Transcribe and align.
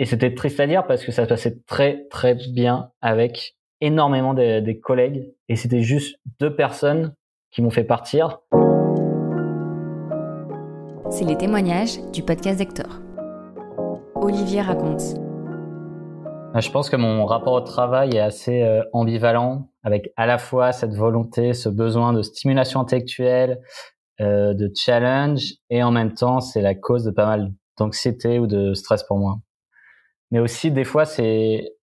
Et 0.00 0.06
c'était 0.06 0.34
triste 0.34 0.58
à 0.60 0.66
dire 0.66 0.86
parce 0.86 1.04
que 1.04 1.12
ça 1.12 1.24
se 1.24 1.28
passait 1.28 1.58
très 1.66 2.06
très 2.08 2.34
bien 2.34 2.90
avec 3.02 3.54
énormément 3.82 4.32
des, 4.32 4.62
des 4.62 4.80
collègues 4.80 5.34
et 5.50 5.56
c'était 5.56 5.82
juste 5.82 6.18
deux 6.40 6.56
personnes 6.56 7.14
qui 7.50 7.60
m'ont 7.60 7.68
fait 7.68 7.84
partir. 7.84 8.38
C'est 11.10 11.26
les 11.26 11.36
témoignages 11.36 11.98
du 12.14 12.22
podcast 12.22 12.56
d'Hector. 12.56 13.02
Olivier 14.14 14.62
raconte. 14.62 15.02
Je 16.58 16.70
pense 16.70 16.88
que 16.88 16.96
mon 16.96 17.26
rapport 17.26 17.52
au 17.52 17.60
travail 17.60 18.16
est 18.16 18.20
assez 18.20 18.62
euh, 18.62 18.82
ambivalent, 18.94 19.68
avec 19.82 20.14
à 20.16 20.24
la 20.24 20.38
fois 20.38 20.72
cette 20.72 20.94
volonté, 20.94 21.52
ce 21.52 21.68
besoin 21.68 22.14
de 22.14 22.22
stimulation 22.22 22.80
intellectuelle, 22.80 23.60
euh, 24.22 24.54
de 24.54 24.72
challenge, 24.74 25.56
et 25.68 25.82
en 25.82 25.90
même 25.90 26.14
temps, 26.14 26.40
c'est 26.40 26.62
la 26.62 26.74
cause 26.74 27.04
de 27.04 27.10
pas 27.10 27.26
mal 27.26 27.52
d'anxiété 27.76 28.38
ou 28.38 28.46
de 28.46 28.72
stress 28.72 29.02
pour 29.04 29.18
moi. 29.18 29.40
Mais 30.30 30.38
aussi, 30.38 30.70
des 30.70 30.84
fois, 30.84 31.04
c'est 31.04 31.74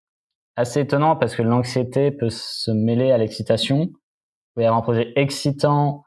assez 0.56 0.82
étonnant 0.82 1.16
parce 1.16 1.36
que 1.36 1.44
l'anxiété 1.44 2.12
peut 2.12 2.30
se 2.30 2.72
mêler 2.72 3.12
à 3.12 3.18
l'excitation. 3.18 3.90
Il 3.92 4.54
peut 4.56 4.62
y 4.62 4.66
avoir 4.66 4.80
un 4.80 4.84
projet 4.84 5.14
excitant 5.16 6.04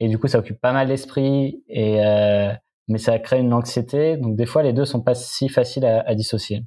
et 0.00 0.08
du 0.08 0.18
coup, 0.18 0.28
ça 0.28 0.38
occupe 0.38 0.60
pas 0.60 0.72
mal 0.72 0.88
l'esprit 0.88 1.62
et 1.68 2.04
euh, 2.04 2.52
mais 2.88 2.98
ça 2.98 3.18
crée 3.18 3.40
une 3.40 3.52
anxiété. 3.52 4.16
Donc 4.16 4.36
des 4.36 4.46
fois, 4.46 4.62
les 4.62 4.72
deux 4.72 4.84
sont 4.84 5.02
pas 5.02 5.14
si 5.14 5.48
faciles 5.48 5.84
à, 5.84 6.14
dissocier. 6.14 6.64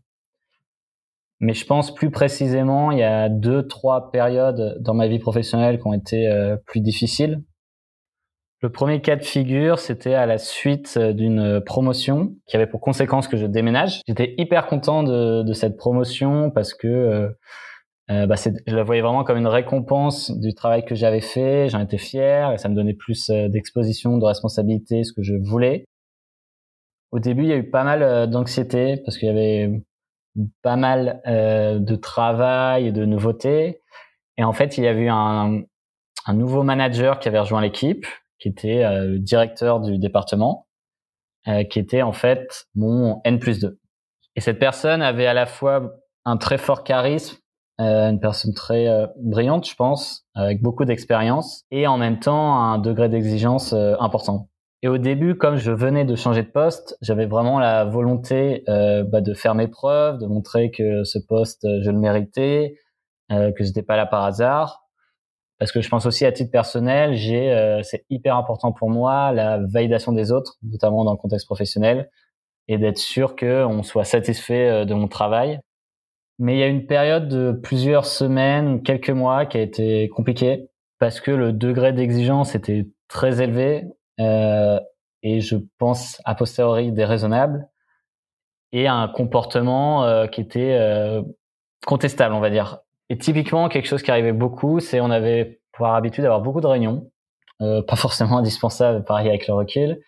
Mais 1.39 1.53
je 1.53 1.65
pense 1.65 1.93
plus 1.93 2.11
précisément, 2.11 2.91
il 2.91 2.99
y 2.99 3.03
a 3.03 3.27
deux, 3.27 3.67
trois 3.67 4.11
périodes 4.11 4.77
dans 4.79 4.93
ma 4.93 5.07
vie 5.07 5.17
professionnelle 5.17 5.79
qui 5.79 5.87
ont 5.87 5.93
été 5.93 6.27
euh, 6.27 6.55
plus 6.67 6.81
difficiles. 6.81 7.43
Le 8.63 8.71
premier 8.71 9.01
cas 9.01 9.15
de 9.15 9.23
figure, 9.23 9.79
c'était 9.79 10.13
à 10.13 10.27
la 10.27 10.37
suite 10.37 10.99
d'une 10.99 11.61
promotion 11.65 12.35
qui 12.45 12.55
avait 12.55 12.67
pour 12.67 12.79
conséquence 12.79 13.27
que 13.27 13.35
je 13.35 13.47
déménage. 13.47 14.01
J'étais 14.07 14.35
hyper 14.37 14.67
content 14.67 15.01
de, 15.01 15.41
de, 15.41 15.53
cette 15.53 15.77
promotion 15.77 16.51
parce 16.51 16.75
que 16.75 16.87
euh, 16.87 17.29
euh 18.11 18.27
bah 18.27 18.35
je 18.35 18.75
la 18.75 18.83
voyais 18.83 19.01
vraiment 19.01 19.23
comme 19.23 19.39
une 19.39 19.47
récompense 19.47 20.29
du 20.39 20.53
travail 20.53 20.85
que 20.85 20.93
j'avais 20.93 21.21
fait. 21.21 21.69
J'en 21.69 21.79
étais 21.79 21.97
fier 21.97 22.51
et 22.51 22.59
ça 22.59 22.69
me 22.69 22.75
donnait 22.75 22.93
plus 22.93 23.31
euh, 23.31 23.47
d'exposition, 23.49 24.19
de 24.19 24.25
responsabilité, 24.25 25.03
ce 25.03 25.13
que 25.13 25.23
je 25.23 25.33
voulais. 25.33 25.85
Au 27.11 27.17
début, 27.17 27.41
il 27.41 27.49
y 27.49 27.53
a 27.53 27.57
eu 27.57 27.67
pas 27.67 27.83
mal 27.83 28.03
euh, 28.03 28.27
d'anxiété 28.27 28.97
parce 29.03 29.17
qu'il 29.17 29.27
y 29.27 29.31
avait 29.31 29.71
pas 30.61 30.75
mal 30.75 31.21
euh, 31.25 31.79
de 31.79 31.95
travail 31.95 32.85
et 32.87 32.91
de 32.91 33.05
nouveautés. 33.05 33.81
Et 34.37 34.43
en 34.43 34.53
fait, 34.53 34.77
il 34.77 34.83
y 34.83 34.87
avait 34.87 35.09
un, 35.09 35.61
un 36.27 36.33
nouveau 36.33 36.61
manager 36.61 37.19
qui 37.19 37.27
avait 37.27 37.39
rejoint 37.39 37.61
l'équipe 37.61 38.05
qui 38.41 38.49
était 38.49 38.83
euh, 38.83 39.17
directeur 39.19 39.79
du 39.79 39.97
département, 39.97 40.67
euh, 41.47 41.63
qui 41.63 41.79
était 41.79 42.01
en 42.01 42.11
fait 42.11 42.65
mon 42.75 43.21
N 43.23 43.39
plus 43.39 43.59
2. 43.59 43.79
Et 44.35 44.41
cette 44.41 44.59
personne 44.59 45.01
avait 45.01 45.27
à 45.27 45.33
la 45.33 45.45
fois 45.45 45.93
un 46.25 46.37
très 46.37 46.57
fort 46.57 46.83
charisme, 46.83 47.37
euh, 47.79 48.09
une 48.09 48.19
personne 48.19 48.53
très 48.53 48.87
brillante, 49.17 49.67
je 49.67 49.75
pense, 49.75 50.25
avec 50.35 50.61
beaucoup 50.61 50.85
d'expérience, 50.85 51.63
et 51.71 51.87
en 51.87 51.97
même 51.97 52.19
temps 52.19 52.61
un 52.61 52.77
degré 52.79 53.09
d'exigence 53.09 53.73
important. 53.73 54.49
Et 54.83 54.87
au 54.87 54.97
début, 54.97 55.35
comme 55.35 55.57
je 55.57 55.71
venais 55.71 56.05
de 56.05 56.15
changer 56.15 56.41
de 56.41 56.49
poste, 56.49 56.97
j'avais 57.01 57.27
vraiment 57.27 57.59
la 57.59 57.85
volonté 57.85 58.63
euh, 58.67 59.03
bah, 59.03 59.21
de 59.21 59.33
faire 59.35 59.53
mes 59.53 59.67
preuves, 59.67 60.17
de 60.17 60.25
montrer 60.25 60.71
que 60.71 61.03
ce 61.03 61.19
poste, 61.19 61.67
je 61.83 61.91
le 61.91 61.99
méritais, 61.99 62.77
euh, 63.31 63.51
que 63.51 63.63
j'étais 63.63 63.83
pas 63.83 63.95
là 63.95 64.07
par 64.07 64.23
hasard 64.23 64.80
parce 65.61 65.71
que 65.71 65.79
je 65.79 65.89
pense 65.89 66.07
aussi 66.07 66.25
à 66.25 66.31
titre 66.31 66.49
personnel, 66.49 67.13
j'ai 67.13 67.51
euh, 67.51 67.83
c'est 67.83 68.03
hyper 68.09 68.35
important 68.35 68.71
pour 68.71 68.89
moi 68.89 69.31
la 69.31 69.59
validation 69.59 70.11
des 70.11 70.31
autres, 70.31 70.57
notamment 70.63 71.03
dans 71.03 71.11
le 71.11 71.19
contexte 71.19 71.45
professionnel, 71.45 72.09
et 72.67 72.79
d'être 72.79 72.97
sûr 72.97 73.35
que 73.35 73.63
on 73.63 73.83
soit 73.83 74.03
satisfait 74.03 74.67
euh, 74.67 74.85
de 74.85 74.95
mon 74.95 75.07
travail. 75.07 75.59
Mais 76.39 76.55
il 76.55 76.57
y 76.57 76.63
a 76.63 76.67
une 76.67 76.87
période 76.87 77.27
de 77.27 77.51
plusieurs 77.51 78.07
semaines, 78.07 78.81
quelques 78.81 79.11
mois, 79.11 79.45
qui 79.45 79.59
a 79.59 79.61
été 79.61 80.09
compliquée 80.09 80.67
parce 80.97 81.21
que 81.21 81.29
le 81.29 81.53
degré 81.53 81.93
d'exigence 81.93 82.55
était 82.55 82.87
très 83.07 83.43
élevé 83.43 83.85
euh, 84.19 84.79
et 85.21 85.41
je 85.41 85.57
pense 85.77 86.19
a 86.25 86.33
posteriori 86.33 86.91
déraisonnable 86.91 87.69
et 88.71 88.87
un 88.87 89.07
comportement 89.09 90.05
euh, 90.05 90.25
qui 90.25 90.41
était 90.41 90.75
euh, 90.79 91.21
contestable, 91.85 92.33
on 92.33 92.39
va 92.39 92.49
dire. 92.49 92.79
Et 93.11 93.17
typiquement, 93.17 93.67
quelque 93.67 93.89
chose 93.89 94.03
qui 94.03 94.09
arrivait 94.09 94.31
beaucoup, 94.31 94.79
c'est 94.79 95.01
on 95.01 95.11
avait 95.11 95.59
pour 95.73 95.85
habitude 95.85 96.21
d'avoir 96.21 96.39
beaucoup 96.39 96.61
de 96.61 96.67
réunions, 96.67 97.11
euh, 97.59 97.81
pas 97.81 97.97
forcément 97.97 98.37
indispensables, 98.37 99.03
pareil 99.03 99.27
avec 99.27 99.47
le 99.47 99.53
recul, 99.53 99.99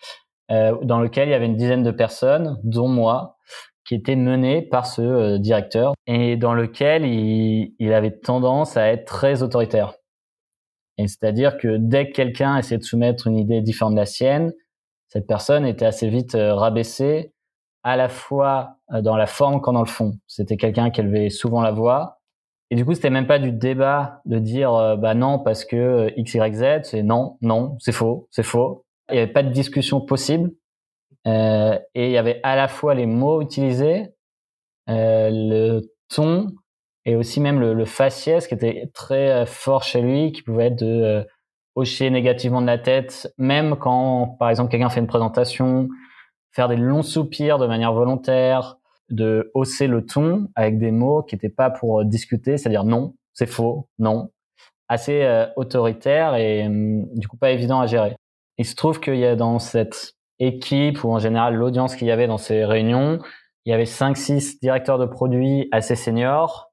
euh, 0.51 0.77
dans 0.83 1.01
lequel 1.01 1.27
il 1.27 1.31
y 1.31 1.33
avait 1.33 1.47
une 1.47 1.57
dizaine 1.57 1.83
de 1.83 1.91
personnes, 1.91 2.61
dont 2.63 2.87
moi, 2.87 3.35
qui 3.85 3.95
étaient 3.95 4.15
menées 4.15 4.61
par 4.61 4.85
ce 4.85 5.01
euh, 5.01 5.37
directeur 5.37 5.95
et 6.07 6.37
dans 6.37 6.53
lequel 6.53 7.05
il, 7.05 7.93
avait 7.93 8.17
tendance 8.17 8.77
à 8.77 8.87
être 8.87 9.03
très 9.03 9.43
autoritaire. 9.43 9.95
Et 10.97 11.09
c'est-à-dire 11.09 11.57
que 11.57 11.75
dès 11.75 12.07
que 12.07 12.13
quelqu'un 12.13 12.55
essayait 12.55 12.77
de 12.77 12.83
soumettre 12.83 13.27
une 13.27 13.37
idée 13.37 13.59
différente 13.59 13.95
de 13.95 13.99
la 13.99 14.05
sienne, 14.05 14.53
cette 15.09 15.27
personne 15.27 15.65
était 15.65 15.85
assez 15.85 16.07
vite 16.07 16.37
rabaissée, 16.39 17.33
à 17.83 17.97
la 17.97 18.07
fois 18.07 18.77
dans 19.01 19.17
la 19.17 19.27
forme 19.27 19.59
qu'en 19.59 19.73
dans 19.73 19.81
le 19.81 19.87
fond. 19.87 20.13
C'était 20.25 20.55
quelqu'un 20.55 20.89
qui 20.89 21.01
élevait 21.01 21.29
souvent 21.29 21.61
la 21.61 21.71
voix, 21.71 22.21
et 22.73 22.75
du 22.75 22.85
coup, 22.85 22.95
c'était 22.95 23.11
même 23.11 23.27
pas 23.27 23.37
du 23.37 23.51
débat 23.51 24.23
de 24.25 24.39
dire 24.39 24.73
euh, 24.73 24.95
bah 24.95 25.13
non 25.13 25.37
parce 25.37 25.63
que 25.63 25.75
euh, 25.75 26.09
x 26.17 26.33
y 26.33 26.53
z, 26.55 26.79
c'est 26.81 27.03
non, 27.03 27.37
non, 27.41 27.77
c'est 27.79 27.91
faux, 27.91 28.27
c'est 28.31 28.41
faux. 28.41 28.83
Il 29.11 29.15
y 29.15 29.19
avait 29.19 29.31
pas 29.31 29.43
de 29.43 29.51
discussion 29.51 30.01
possible. 30.01 30.49
Euh, 31.27 31.77
et 31.93 32.07
il 32.07 32.11
y 32.11 32.17
avait 32.17 32.39
à 32.41 32.55
la 32.55 32.67
fois 32.67 32.95
les 32.95 33.05
mots 33.05 33.43
utilisés, 33.43 34.07
euh, 34.89 35.29
le 35.31 35.81
ton 36.09 36.47
et 37.05 37.15
aussi 37.15 37.41
même 37.41 37.59
le, 37.59 37.75
le, 37.75 37.85
faciès 37.85 38.47
qui 38.47 38.55
était 38.55 38.89
très 38.95 39.43
euh, 39.43 39.45
fort 39.45 39.83
chez 39.83 40.01
lui, 40.01 40.31
qui 40.31 40.41
pouvait 40.41 40.65
être 40.65 40.79
de 40.79 41.27
hocher 41.75 42.09
négativement 42.09 42.61
de 42.61 42.65
la 42.65 42.79
tête, 42.79 43.31
même 43.37 43.75
quand, 43.75 44.35
par 44.39 44.49
exemple, 44.49 44.71
quelqu'un 44.71 44.89
fait 44.89 44.99
une 44.99 45.05
présentation, 45.05 45.89
faire 46.53 46.69
des 46.69 46.77
longs 46.77 47.03
soupirs 47.03 47.59
de 47.59 47.67
manière 47.67 47.93
volontaire, 47.93 48.79
de 49.09 49.51
hausser 49.53 49.87
le 49.87 50.05
ton 50.05 50.49
avec 50.55 50.77
des 50.79 50.91
mots 50.91 51.23
qui 51.23 51.35
n'étaient 51.35 51.49
pas 51.49 51.69
pour 51.69 52.01
euh, 52.01 52.05
discuter, 52.05 52.57
c'est-à-dire 52.57 52.83
non, 52.83 53.15
c'est 53.33 53.47
faux, 53.47 53.87
non, 53.99 54.31
assez 54.87 55.23
euh, 55.23 55.45
autoritaire 55.55 56.35
et 56.35 56.65
hum, 56.65 57.05
du 57.13 57.27
coup 57.27 57.37
pas 57.37 57.51
évident 57.51 57.79
à 57.79 57.87
gérer. 57.87 58.15
Il 58.57 58.65
se 58.65 58.75
trouve 58.75 58.99
qu'il 58.99 59.17
y 59.17 59.25
a 59.25 59.35
dans 59.35 59.59
cette 59.59 60.13
équipe 60.39 61.03
ou 61.03 61.11
en 61.11 61.19
général 61.19 61.55
l'audience 61.55 61.95
qu'il 61.95 62.07
y 62.07 62.11
avait 62.11 62.27
dans 62.27 62.37
ces 62.37 62.65
réunions, 62.65 63.19
il 63.65 63.71
y 63.71 63.73
avait 63.73 63.85
cinq, 63.85 64.17
six 64.17 64.59
directeurs 64.59 64.99
de 64.99 65.05
produits 65.05 65.69
assez 65.71 65.95
seniors 65.95 66.71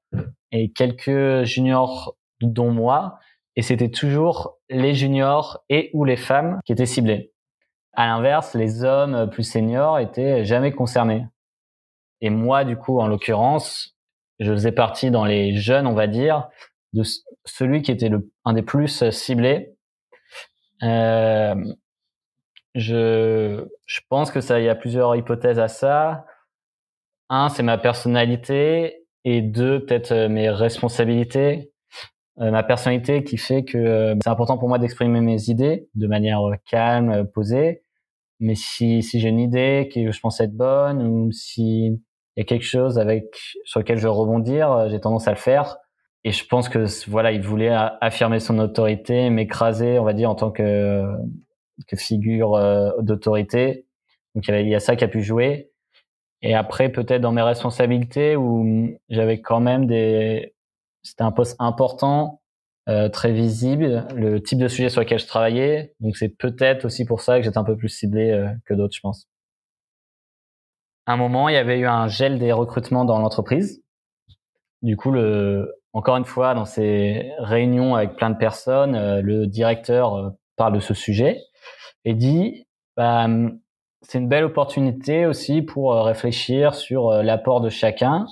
et 0.51 0.71
quelques 0.71 1.43
juniors 1.43 2.17
dont 2.41 2.71
moi 2.71 3.19
et 3.55 3.61
c'était 3.61 3.89
toujours 3.89 4.57
les 4.69 4.93
juniors 4.93 5.63
et 5.69 5.89
ou 5.93 6.05
les 6.05 6.17
femmes 6.17 6.59
qui 6.65 6.71
étaient 6.71 6.85
ciblés. 6.85 7.33
À 7.93 8.07
l'inverse, 8.07 8.55
les 8.55 8.83
hommes 8.83 9.29
plus 9.29 9.43
seniors 9.43 9.99
étaient 9.99 10.45
jamais 10.45 10.71
concernés. 10.71 11.25
Et 12.21 12.29
moi, 12.29 12.63
du 12.63 12.77
coup, 12.77 12.99
en 12.99 13.07
l'occurrence, 13.07 13.97
je 14.39 14.51
faisais 14.51 14.71
partie 14.71 15.11
dans 15.11 15.25
les 15.25 15.55
jeunes, 15.55 15.87
on 15.87 15.93
va 15.93 16.07
dire, 16.07 16.49
de 16.93 17.03
celui 17.45 17.81
qui 17.81 17.91
était 17.91 18.09
le, 18.09 18.31
un 18.45 18.53
des 18.53 18.61
plus 18.61 19.09
ciblés. 19.11 19.75
Euh, 20.83 21.55
je, 22.75 23.65
je 23.85 23.99
pense 24.09 24.31
que 24.31 24.41
ça, 24.41 24.59
il 24.59 24.65
y 24.65 24.69
a 24.69 24.75
plusieurs 24.75 25.15
hypothèses 25.15 25.59
à 25.59 25.67
ça. 25.67 26.25
Un, 27.29 27.49
c'est 27.49 27.63
ma 27.63 27.77
personnalité, 27.77 29.05
et 29.23 29.41
deux, 29.41 29.85
peut-être 29.85 30.11
euh, 30.11 30.29
mes 30.29 30.49
responsabilités. 30.49 31.71
Euh, 32.39 32.49
ma 32.49 32.63
personnalité 32.63 33.23
qui 33.23 33.37
fait 33.37 33.63
que 33.63 33.77
euh, 33.77 34.15
c'est 34.23 34.29
important 34.29 34.57
pour 34.57 34.69
moi 34.69 34.79
d'exprimer 34.79 35.21
mes 35.21 35.49
idées 35.49 35.89
de 35.95 36.07
manière 36.07 36.41
euh, 36.47 36.55
calme, 36.69 37.27
posée. 37.27 37.83
Mais 38.39 38.55
si, 38.55 39.03
si 39.03 39.19
j'ai 39.19 39.29
une 39.29 39.39
idée 39.39 39.89
que 39.93 40.11
je 40.11 40.19
pense 40.19 40.41
être 40.41 40.55
bonne, 40.55 41.03
ou 41.03 41.31
si 41.31 42.01
il 42.35 42.41
y 42.41 42.43
a 42.43 42.45
quelque 42.45 42.65
chose 42.65 42.97
avec 42.99 43.25
sur 43.65 43.79
lequel 43.79 43.97
je 43.97 44.03
veux 44.03 44.11
rebondir, 44.11 44.71
euh, 44.71 44.89
j'ai 44.89 44.99
tendance 44.99 45.27
à 45.27 45.31
le 45.31 45.37
faire. 45.37 45.77
Et 46.23 46.31
je 46.31 46.45
pense 46.45 46.69
que 46.69 46.85
voilà, 47.09 47.31
il 47.31 47.41
voulait 47.41 47.73
affirmer 47.99 48.39
son 48.39 48.59
autorité, 48.59 49.29
m'écraser, 49.29 49.97
on 49.97 50.03
va 50.03 50.13
dire, 50.13 50.29
en 50.29 50.35
tant 50.35 50.51
que, 50.51 51.03
que 51.87 51.95
figure 51.95 52.55
euh, 52.55 52.91
d'autorité. 52.99 53.87
Donc 54.35 54.47
il 54.47 54.67
y, 54.67 54.75
a 54.75 54.79
ça 54.79 54.95
qui 54.95 55.03
a 55.03 55.07
pu 55.07 55.23
jouer. 55.23 55.71
Et 56.43 56.55
après, 56.55 56.89
peut-être 56.89 57.21
dans 57.21 57.31
mes 57.31 57.41
responsabilités 57.41 58.35
où 58.35 58.95
j'avais 59.09 59.41
quand 59.41 59.59
même 59.59 59.87
des, 59.87 60.53
c'était 61.03 61.23
un 61.23 61.31
poste 61.31 61.55
important, 61.59 62.41
euh, 62.89 63.09
très 63.09 63.31
visible, 63.31 64.07
le 64.15 64.41
type 64.41 64.59
de 64.59 64.67
sujet 64.67 64.89
sur 64.89 65.01
lequel 65.01 65.19
je 65.19 65.27
travaillais. 65.27 65.93
Donc 65.99 66.17
c'est 66.17 66.29
peut-être 66.29 66.85
aussi 66.85 67.05
pour 67.05 67.21
ça 67.21 67.37
que 67.37 67.45
j'étais 67.45 67.57
un 67.57 67.63
peu 67.63 67.77
plus 67.77 67.89
ciblé 67.89 68.31
euh, 68.31 68.47
que 68.65 68.73
d'autres, 68.73 68.95
je 68.95 69.01
pense 69.01 69.27
un 71.07 71.17
moment, 71.17 71.49
il 71.49 71.53
y 71.53 71.57
avait 71.57 71.79
eu 71.79 71.87
un 71.87 72.07
gel 72.07 72.39
des 72.39 72.51
recrutements 72.51 73.05
dans 73.05 73.19
l'entreprise. 73.19 73.83
Du 74.81 74.97
coup, 74.97 75.11
le, 75.11 75.75
encore 75.93 76.17
une 76.17 76.25
fois, 76.25 76.53
dans 76.53 76.65
ces 76.65 77.31
réunions 77.39 77.95
avec 77.95 78.15
plein 78.15 78.29
de 78.29 78.37
personnes, 78.37 78.95
euh, 78.95 79.21
le 79.21 79.47
directeur 79.47 80.15
euh, 80.15 80.29
parle 80.55 80.73
de 80.73 80.79
ce 80.79 80.93
sujet 80.93 81.39
et 82.05 82.13
dit, 82.13 82.65
bah, 82.97 83.27
c'est 84.01 84.17
une 84.17 84.27
belle 84.27 84.43
opportunité 84.43 85.25
aussi 85.25 85.61
pour 85.61 85.93
réfléchir 85.93 86.73
sur 86.73 87.11
l'apport 87.23 87.61
de 87.61 87.69
chacun. 87.69 88.25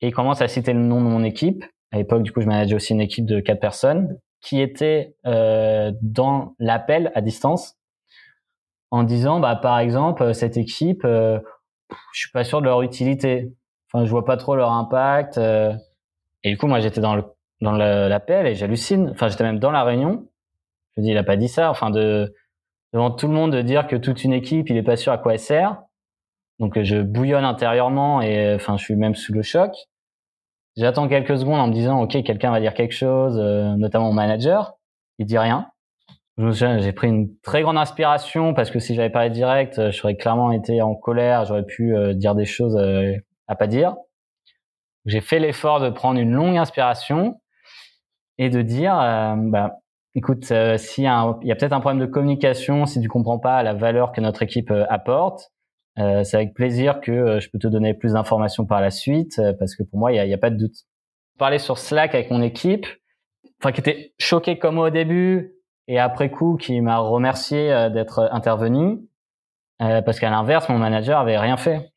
Et 0.00 0.08
il 0.08 0.14
commence 0.14 0.40
à 0.40 0.48
citer 0.48 0.72
le 0.72 0.80
nom 0.80 1.00
de 1.00 1.08
mon 1.08 1.24
équipe. 1.24 1.64
À 1.90 1.98
l'époque, 1.98 2.22
du 2.22 2.32
coup, 2.32 2.40
je 2.40 2.46
manageais 2.46 2.74
aussi 2.74 2.92
une 2.92 3.00
équipe 3.00 3.26
de 3.26 3.40
quatre 3.40 3.60
personnes 3.60 4.18
qui 4.40 4.60
étaient 4.60 5.16
dans 5.24 6.54
l'appel 6.60 7.10
à 7.16 7.20
distance 7.20 7.76
en 8.92 9.02
disant, 9.02 9.40
bah, 9.40 9.56
par 9.56 9.80
exemple, 9.80 10.32
cette 10.34 10.56
équipe, 10.56 11.04
je 12.12 12.20
suis 12.20 12.30
pas 12.30 12.44
sûr 12.44 12.60
de 12.60 12.66
leur 12.66 12.82
utilité. 12.82 13.52
Enfin, 13.92 14.04
je 14.04 14.10
vois 14.10 14.24
pas 14.24 14.36
trop 14.36 14.56
leur 14.56 14.72
impact. 14.72 15.38
et 15.38 16.50
du 16.50 16.56
coup, 16.56 16.66
moi, 16.66 16.80
j'étais 16.80 17.00
dans 17.00 17.16
le 17.16 17.24
dans 17.60 17.72
l'appel 17.72 18.46
et 18.46 18.54
j'hallucine. 18.54 19.10
Enfin, 19.10 19.28
j'étais 19.28 19.44
même 19.44 19.58
dans 19.58 19.70
la 19.70 19.84
réunion. 19.84 20.26
Je 20.96 21.00
me 21.00 21.04
dis, 21.06 21.12
il 21.12 21.18
a 21.18 21.24
pas 21.24 21.36
dit 21.36 21.48
ça. 21.48 21.70
Enfin, 21.70 21.90
de 21.90 22.34
devant 22.92 23.10
tout 23.10 23.28
le 23.28 23.34
monde 23.34 23.52
de 23.52 23.62
dire 23.62 23.86
que 23.86 23.96
toute 23.96 24.24
une 24.24 24.32
équipe, 24.32 24.68
il 24.70 24.76
est 24.76 24.82
pas 24.82 24.96
sûr 24.96 25.12
à 25.12 25.18
quoi 25.18 25.34
elle 25.34 25.38
sert. 25.38 25.82
Donc, 26.58 26.80
je 26.82 27.00
bouillonne 27.00 27.44
intérieurement 27.44 28.20
et 28.20 28.54
enfin, 28.54 28.76
je 28.76 28.84
suis 28.84 28.96
même 28.96 29.14
sous 29.14 29.32
le 29.32 29.42
choc. 29.42 29.72
J'attends 30.76 31.08
quelques 31.08 31.38
secondes 31.38 31.60
en 31.60 31.68
me 31.68 31.72
disant, 31.72 32.00
ok, 32.02 32.22
quelqu'un 32.22 32.50
va 32.50 32.60
dire 32.60 32.74
quelque 32.74 32.94
chose, 32.94 33.38
euh, 33.38 33.74
notamment 33.76 34.06
mon 34.06 34.12
manager. 34.12 34.74
Il 35.18 35.26
dit 35.26 35.38
rien. 35.38 35.70
J'ai 36.52 36.92
pris 36.92 37.08
une 37.08 37.36
très 37.42 37.62
grande 37.62 37.76
inspiration 37.76 38.54
parce 38.54 38.70
que 38.70 38.78
si 38.78 38.94
j'avais 38.94 39.10
parlé 39.10 39.30
direct, 39.30 39.78
euh, 39.78 39.90
j'aurais 39.90 40.16
clairement 40.16 40.52
été 40.52 40.80
en 40.80 40.94
colère. 40.94 41.44
J'aurais 41.44 41.66
pu 41.66 41.94
euh, 41.94 42.14
dire 42.14 42.34
des 42.34 42.46
choses 42.46 42.76
à 43.46 43.56
pas 43.56 43.66
dire. 43.66 43.96
J'ai 45.06 45.20
fait 45.20 45.38
l'effort 45.38 45.80
de 45.80 45.90
prendre 45.90 46.20
une 46.20 46.32
longue 46.32 46.56
inspiration 46.56 47.40
et 48.38 48.48
de 48.48 48.62
dire, 48.62 48.98
euh, 48.98 49.34
bah, 49.36 49.80
écoute, 50.14 50.50
euh, 50.50 50.76
s'il 50.76 51.04
y 51.04 51.06
a, 51.06 51.34
peut-être 51.34 51.72
un 51.72 51.80
problème 51.80 52.00
de 52.00 52.10
communication, 52.10 52.86
si 52.86 53.00
tu 53.00 53.08
comprends 53.08 53.38
pas 53.38 53.62
la 53.62 53.74
valeur 53.74 54.12
que 54.12 54.20
notre 54.20 54.42
équipe 54.42 54.70
euh, 54.70 54.86
apporte, 54.88 55.50
euh, 55.98 56.24
c'est 56.24 56.36
avec 56.36 56.54
plaisir 56.54 57.00
que 57.00 57.40
je 57.40 57.50
peux 57.50 57.58
te 57.58 57.66
donner 57.66 57.94
plus 57.94 58.12
d'informations 58.12 58.64
par 58.64 58.80
la 58.80 58.90
suite, 58.90 59.40
parce 59.58 59.74
que 59.74 59.82
pour 59.82 59.98
moi, 59.98 60.12
il 60.12 60.26
n'y 60.26 60.34
a, 60.34 60.38
pas 60.38 60.50
de 60.50 60.56
doute. 60.56 60.76
Parler 61.38 61.58
sur 61.58 61.78
Slack 61.78 62.14
avec 62.14 62.30
mon 62.30 62.42
équipe, 62.42 62.86
enfin 63.60 63.72
qui 63.72 63.80
était 63.80 64.14
choqué 64.18 64.58
comme 64.58 64.76
moi 64.76 64.86
au 64.88 64.90
début, 64.90 65.52
et 65.90 65.98
après 65.98 66.30
coup 66.30 66.56
qui 66.56 66.80
m'a 66.80 66.98
remercié 66.98 67.90
d'être 67.90 68.28
intervenu, 68.32 69.00
parce 69.78 70.20
qu'à 70.20 70.30
l'inverse, 70.30 70.68
mon 70.68 70.78
manager 70.78 71.18
avait 71.18 71.38
rien 71.38 71.56
fait. 71.56 71.92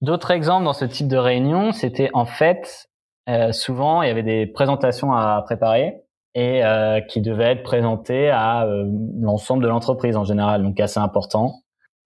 D'autres 0.00 0.30
exemples 0.30 0.64
dans 0.64 0.72
ce 0.72 0.84
type 0.84 1.08
de 1.08 1.16
réunion, 1.16 1.72
c'était 1.72 2.10
en 2.12 2.26
fait 2.26 2.88
euh, 3.28 3.52
souvent, 3.52 4.02
il 4.02 4.08
y 4.08 4.10
avait 4.10 4.22
des 4.22 4.46
présentations 4.46 5.12
à 5.12 5.42
préparer 5.42 6.00
et 6.34 6.64
euh, 6.64 7.00
qui 7.00 7.20
devaient 7.20 7.52
être 7.52 7.62
présentées 7.62 8.30
à 8.30 8.64
euh, 8.64 8.86
l'ensemble 9.20 9.62
de 9.62 9.68
l'entreprise 9.68 10.16
en 10.16 10.24
général, 10.24 10.62
donc 10.62 10.80
assez 10.80 10.98
important. 10.98 11.52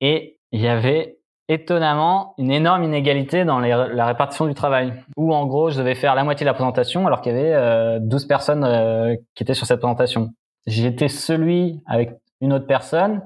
Et 0.01 0.39
il 0.51 0.61
y 0.61 0.69
avait 0.69 1.19
étonnamment 1.49 2.35
une 2.39 2.51
énorme 2.51 2.85
inégalité 2.85 3.45
dans 3.45 3.59
la 3.59 4.07
répartition 4.07 4.47
du 4.47 4.55
travail, 4.55 4.93
où 5.17 5.35
en 5.35 5.47
gros, 5.47 5.71
je 5.71 5.79
devais 5.79 5.95
faire 5.95 6.15
la 6.15 6.25
moitié 6.25 6.45
de 6.45 6.49
la 6.49 6.55
présentation 6.55 7.07
alors 7.07 7.21
qu'il 7.21 7.37
y 7.37 7.39
avait 7.39 8.01
12 8.01 8.27
personnes 8.27 9.19
qui 9.35 9.43
étaient 9.43 9.55
sur 9.55 9.67
cette 9.67 9.81
présentation. 9.81 10.31
J'étais 10.67 11.09
celui 11.09 11.81
avec 11.87 12.11
une 12.41 12.53
autre 12.53 12.67
personne 12.67 13.23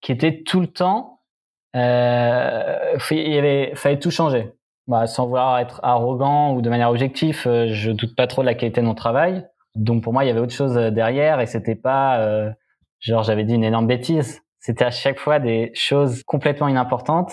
qui 0.00 0.12
était 0.12 0.42
tout 0.44 0.60
le 0.60 0.66
temps 0.68 1.16
euh, 1.76 2.96
il 3.10 3.72
fallait 3.74 3.98
tout 3.98 4.10
changer 4.10 4.50
bah, 4.86 5.06
sans 5.06 5.26
vouloir 5.26 5.58
être 5.58 5.80
arrogant 5.82 6.54
ou 6.54 6.62
de 6.62 6.70
manière 6.70 6.90
objective, 6.90 7.42
euh, 7.46 7.66
je 7.70 7.90
doute 7.90 8.14
pas 8.14 8.26
trop 8.26 8.42
de 8.42 8.46
la 8.46 8.54
qualité 8.54 8.80
de 8.80 8.86
mon 8.86 8.94
travail. 8.94 9.44
Donc 9.74 10.02
pour 10.02 10.12
moi, 10.12 10.24
il 10.24 10.28
y 10.28 10.30
avait 10.30 10.40
autre 10.40 10.54
chose 10.54 10.76
euh, 10.78 10.90
derrière 10.90 11.40
et 11.40 11.46
c'était 11.46 11.74
pas 11.74 12.20
euh, 12.20 12.50
genre 13.00 13.22
j'avais 13.24 13.44
dit 13.44 13.54
une 13.54 13.64
énorme 13.64 13.86
bêtise. 13.86 14.42
C'était 14.66 14.84
à 14.84 14.90
chaque 14.90 15.20
fois 15.20 15.38
des 15.38 15.70
choses 15.74 16.24
complètement 16.24 16.66
inimportantes. 16.66 17.32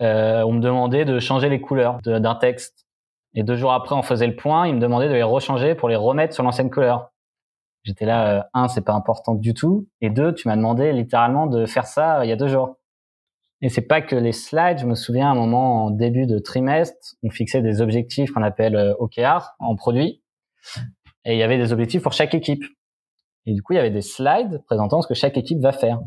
Euh, 0.00 0.44
on 0.44 0.52
me 0.52 0.60
demandait 0.60 1.04
de 1.04 1.18
changer 1.18 1.48
les 1.48 1.60
couleurs 1.60 1.98
d'un 2.02 2.36
texte. 2.36 2.86
Et 3.34 3.42
deux 3.42 3.56
jours 3.56 3.72
après, 3.72 3.96
on 3.96 4.02
faisait 4.02 4.28
le 4.28 4.36
point. 4.36 4.68
Ils 4.68 4.76
me 4.76 4.80
demandaient 4.80 5.08
de 5.08 5.14
les 5.14 5.24
rechanger 5.24 5.74
pour 5.74 5.88
les 5.88 5.96
remettre 5.96 6.34
sur 6.34 6.44
l'ancienne 6.44 6.70
couleur. 6.70 7.10
J'étais 7.82 8.04
là, 8.04 8.48
un, 8.54 8.68
c'est 8.68 8.84
pas 8.84 8.92
important 8.92 9.34
du 9.34 9.54
tout. 9.54 9.88
Et 10.00 10.08
deux, 10.08 10.32
tu 10.34 10.46
m'as 10.46 10.54
demandé 10.54 10.92
littéralement 10.92 11.48
de 11.48 11.66
faire 11.66 11.84
ça 11.84 12.24
il 12.24 12.28
y 12.28 12.32
a 12.32 12.36
deux 12.36 12.46
jours. 12.46 12.76
Et 13.60 13.68
c'est 13.68 13.88
pas 13.88 14.00
que 14.00 14.14
les 14.14 14.30
slides. 14.30 14.78
Je 14.78 14.86
me 14.86 14.94
souviens 14.94 15.30
à 15.30 15.32
un 15.32 15.34
moment 15.34 15.86
en 15.86 15.90
début 15.90 16.26
de 16.26 16.38
trimestre, 16.38 17.16
on 17.24 17.30
fixait 17.30 17.62
des 17.62 17.80
objectifs 17.80 18.30
qu'on 18.30 18.44
appelle 18.44 18.76
euh, 18.76 18.94
OKR 19.00 19.56
en 19.58 19.74
produit, 19.74 20.22
et 21.24 21.32
il 21.32 21.38
y 21.38 21.42
avait 21.42 21.58
des 21.58 21.72
objectifs 21.72 22.04
pour 22.04 22.12
chaque 22.12 22.34
équipe. 22.36 22.62
Et 23.46 23.52
du 23.52 23.62
coup, 23.62 23.72
il 23.72 23.76
y 23.76 23.80
avait 23.80 23.90
des 23.90 24.00
slides 24.00 24.62
présentant 24.66 25.02
ce 25.02 25.08
que 25.08 25.14
chaque 25.14 25.36
équipe 25.36 25.58
va 25.58 25.72
faire. 25.72 25.98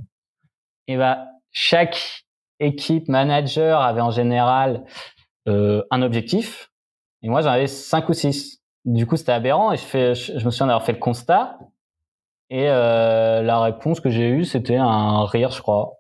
Et 0.88 0.98
bah, 0.98 1.28
chaque 1.52 2.26
équipe 2.60 3.08
manager 3.08 3.82
avait 3.82 4.02
en 4.02 4.12
général 4.12 4.84
euh, 5.48 5.84
un 5.92 6.02
objectif, 6.02 6.72
et 7.22 7.30
moi 7.30 7.42
j'en 7.42 7.52
avais 7.52 7.68
cinq 7.68 8.10
ou 8.10 8.14
six. 8.14 8.62
Du 8.86 9.08
coup, 9.08 9.18
c'était 9.18 9.32
aberrant, 9.32 9.72
et 9.72 9.78
je, 9.78 9.84
fais, 9.84 10.14
je, 10.14 10.34
me 10.34 10.52
souviens 10.52 10.68
d'avoir 10.68 10.86
fait 10.86 10.92
le 10.92 11.00
constat. 11.00 11.58
Et 12.52 12.70
euh, 12.70 13.42
la 13.42 13.60
réponse 13.62 14.00
que 14.00 14.10
j'ai 14.10 14.30
eue, 14.30 14.46
c'était 14.46 14.76
un 14.76 15.26
rire, 15.26 15.50
je 15.50 15.62
crois. 15.62 15.94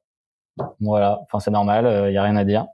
Voilà, 0.79 1.19
enfin 1.23 1.39
c'est 1.39 1.51
normal, 1.51 1.85
il 1.85 1.87
euh, 1.87 2.11
y 2.11 2.17
a 2.17 2.23
rien 2.23 2.35
à 2.35 2.45
dire. 2.45 2.67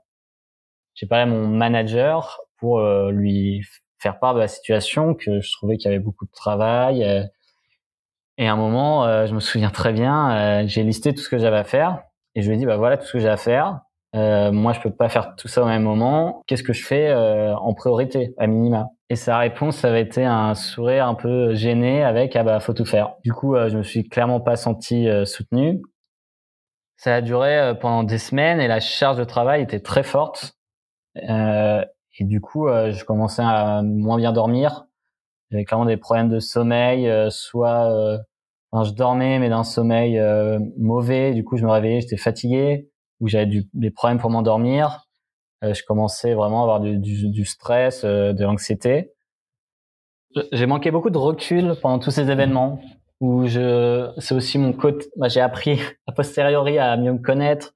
J'ai 0.94 1.06
parlé 1.06 1.22
à 1.22 1.26
mon 1.26 1.48
manager 1.48 2.40
pour 2.58 2.78
euh, 2.78 3.10
lui 3.10 3.64
faire 3.98 4.18
part 4.18 4.34
de 4.34 4.40
la 4.40 4.48
situation, 4.48 5.14
que 5.14 5.40
je 5.40 5.52
trouvais 5.52 5.76
qu'il 5.78 5.90
y 5.90 5.94
avait 5.94 6.02
beaucoup 6.02 6.26
de 6.26 6.30
travail. 6.30 7.28
Euh, 8.40 8.44
et 8.44 8.48
à 8.48 8.52
un 8.52 8.56
moment, 8.56 9.26
je 9.26 9.34
me 9.34 9.40
souviens 9.40 9.70
très 9.70 9.92
bien, 9.92 10.66
j'ai 10.66 10.82
listé 10.82 11.14
tout 11.14 11.22
ce 11.22 11.28
que 11.28 11.38
j'avais 11.38 11.58
à 11.58 11.64
faire 11.64 12.02
et 12.34 12.42
je 12.42 12.48
lui 12.48 12.56
ai 12.56 12.58
dit 12.58 12.66
bah 12.66 12.76
voilà 12.76 12.96
tout 12.96 13.06
ce 13.06 13.12
que 13.12 13.18
j'ai 13.18 13.28
à 13.28 13.36
faire. 13.36 13.80
moi, 14.14 14.72
je 14.72 14.80
peux 14.80 14.94
pas 14.94 15.08
faire 15.08 15.34
tout 15.36 15.48
ça 15.48 15.62
au 15.62 15.66
même 15.66 15.82
moment. 15.82 16.42
Qu'est-ce 16.46 16.62
que 16.62 16.72
je 16.72 16.84
fais 16.84 17.12
en 17.14 17.74
priorité, 17.74 18.34
à 18.38 18.46
minima? 18.46 18.88
Et 19.10 19.16
sa 19.16 19.38
réponse, 19.38 19.76
ça 19.76 19.88
avait 19.88 20.00
été 20.00 20.24
un 20.24 20.54
sourire 20.54 21.06
un 21.06 21.14
peu 21.14 21.54
gêné 21.54 22.02
avec 22.02 22.34
ah 22.34 22.42
bah 22.42 22.60
faut 22.60 22.72
tout 22.72 22.86
faire. 22.86 23.14
Du 23.24 23.32
coup, 23.32 23.54
je 23.54 23.76
me 23.76 23.82
suis 23.82 24.08
clairement 24.08 24.40
pas 24.40 24.56
senti 24.56 25.06
soutenu. 25.26 25.82
Ça 27.02 27.16
a 27.16 27.20
duré 27.20 27.58
euh, 27.58 27.74
pendant 27.74 28.04
des 28.04 28.18
semaines 28.18 28.60
et 28.60 28.68
la 28.68 28.78
charge 28.78 29.16
de 29.16 29.24
travail 29.24 29.60
était 29.60 29.80
très 29.80 30.04
forte. 30.04 30.56
Euh, 31.28 31.84
et 32.16 32.22
du 32.22 32.40
coup, 32.40 32.68
euh, 32.68 32.92
je 32.92 33.04
commençais 33.04 33.42
à 33.44 33.82
moins 33.82 34.18
bien 34.18 34.30
dormir. 34.30 34.84
J'avais 35.52 35.64
clairement 35.64 35.86
des 35.86 35.96
problèmes 35.96 36.28
de 36.28 36.40
sommeil, 36.40 37.08
euh, 37.08 37.30
soit 37.30 38.20
enfin, 38.72 38.84
je 38.84 38.92
dormais 38.92 39.38
mais 39.38 39.48
d'un 39.48 39.62
sommeil 39.62 40.20
mauvais. 40.76 41.32
Du 41.32 41.44
coup, 41.44 41.56
je 41.56 41.64
me 41.64 41.70
réveillais, 41.70 42.00
j'étais 42.00 42.16
fatigué, 42.16 42.88
ou 43.20 43.28
j'avais 43.28 43.48
des 43.72 43.90
problèmes 43.90 44.18
pour 44.18 44.30
m'endormir. 44.30 45.06
je 45.62 45.82
commençais 45.84 46.34
vraiment 46.34 46.60
à 46.60 46.62
avoir 46.62 46.80
du, 46.80 47.44
stress, 47.44 48.04
de 48.04 48.42
l'anxiété. 48.42 49.12
J'ai 50.50 50.66
manqué 50.66 50.90
beaucoup 50.90 51.10
de 51.10 51.18
recul 51.18 51.76
pendant 51.80 51.98
tous 51.98 52.10
ces 52.10 52.30
événements 52.30 52.80
où 53.22 53.46
je, 53.46 54.12
c'est 54.18 54.34
aussi 54.34 54.58
mon 54.58 54.72
côté, 54.72 55.06
bah, 55.16 55.28
j'ai 55.28 55.40
appris 55.40 55.80
a 56.08 56.12
posteriori 56.12 56.78
à 56.78 56.96
mieux 56.96 57.12
me 57.12 57.22
connaître, 57.22 57.72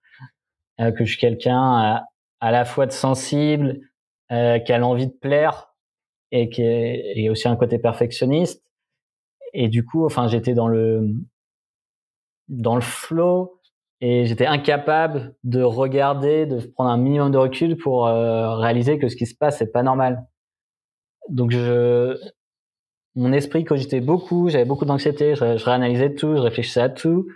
euh, 0.80 0.90
que 0.90 1.04
je 1.04 1.10
suis 1.10 1.20
quelqu'un 1.20 2.02
à, 2.40 2.50
la 2.50 2.64
fois 2.64 2.86
de 2.86 2.92
sensible, 2.92 3.78
euh, 4.32 4.58
qui 4.58 4.72
a 4.72 4.78
l'envie 4.78 5.06
de 5.06 5.12
plaire 5.12 5.72
et 6.32 6.48
qui 6.48 6.62
est, 6.62 7.28
aussi 7.28 7.48
un 7.48 7.56
côté 7.56 7.78
perfectionniste. 7.78 8.62
Et 9.52 9.68
du 9.68 9.84
coup, 9.84 10.04
enfin, 10.04 10.28
j'étais 10.28 10.54
dans 10.54 10.68
le, 10.68 11.08
dans 12.48 12.74
le 12.74 12.82
flow 12.82 13.60
et 14.00 14.26
j'étais 14.26 14.46
incapable 14.46 15.34
de 15.44 15.62
regarder, 15.62 16.46
de 16.46 16.60
prendre 16.66 16.90
un 16.90 16.98
minimum 16.98 17.30
de 17.30 17.38
recul 17.38 17.76
pour 17.76 18.06
euh, 18.06 18.54
réaliser 18.56 18.98
que 18.98 19.08
ce 19.08 19.16
qui 19.16 19.26
se 19.26 19.34
passe 19.34 19.58
c'est 19.58 19.72
pas 19.72 19.82
normal. 19.82 20.26
Donc 21.28 21.50
je 21.50 22.18
mon 23.14 23.32
esprit 23.32 23.64
cogitait 23.64 24.00
beaucoup, 24.02 24.50
j'avais 24.50 24.66
beaucoup 24.66 24.84
d'anxiété, 24.84 25.34
je, 25.34 25.64
réanalysais 25.64 26.14
tout, 26.14 26.36
je 26.36 26.42
réfléchissais 26.42 26.82
à 26.82 26.90
tout, 26.90 27.26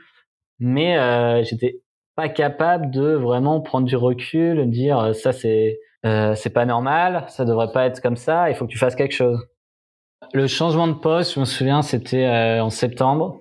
mais 0.59 0.99
euh, 0.99 1.43
j'étais 1.43 1.81
pas 2.17 2.29
capable 2.29 2.91
de 2.91 3.15
vraiment 3.15 3.63
prendre 3.63 3.87
du 3.87 3.97
recul, 3.97 4.69
dire 4.71 4.99
euh, 4.99 5.13
ça 5.15 5.33
c'est 5.33 5.81
euh, 6.07 6.35
c'est 6.35 6.51
pas 6.51 6.65
normal, 6.65 7.25
ça 7.29 7.45
devrait 7.45 7.73
pas 7.73 7.87
être 7.87 8.01
comme 8.01 8.17
ça, 8.17 8.51
il 8.51 8.57
faut 8.57 8.67
que 8.67 8.73
tu 8.73 8.79
fasses 8.79 8.97
quelque 8.97 9.15
chose. 9.15 9.47
Le 10.33 10.47
changement 10.47 10.87
de 10.87 10.95
poste, 10.95 11.35
je 11.35 11.41
me 11.41 11.45
souviens, 11.45 11.83
c'était 11.83 12.27
euh, 12.27 12.63
en 12.63 12.71
septembre. 12.71 13.41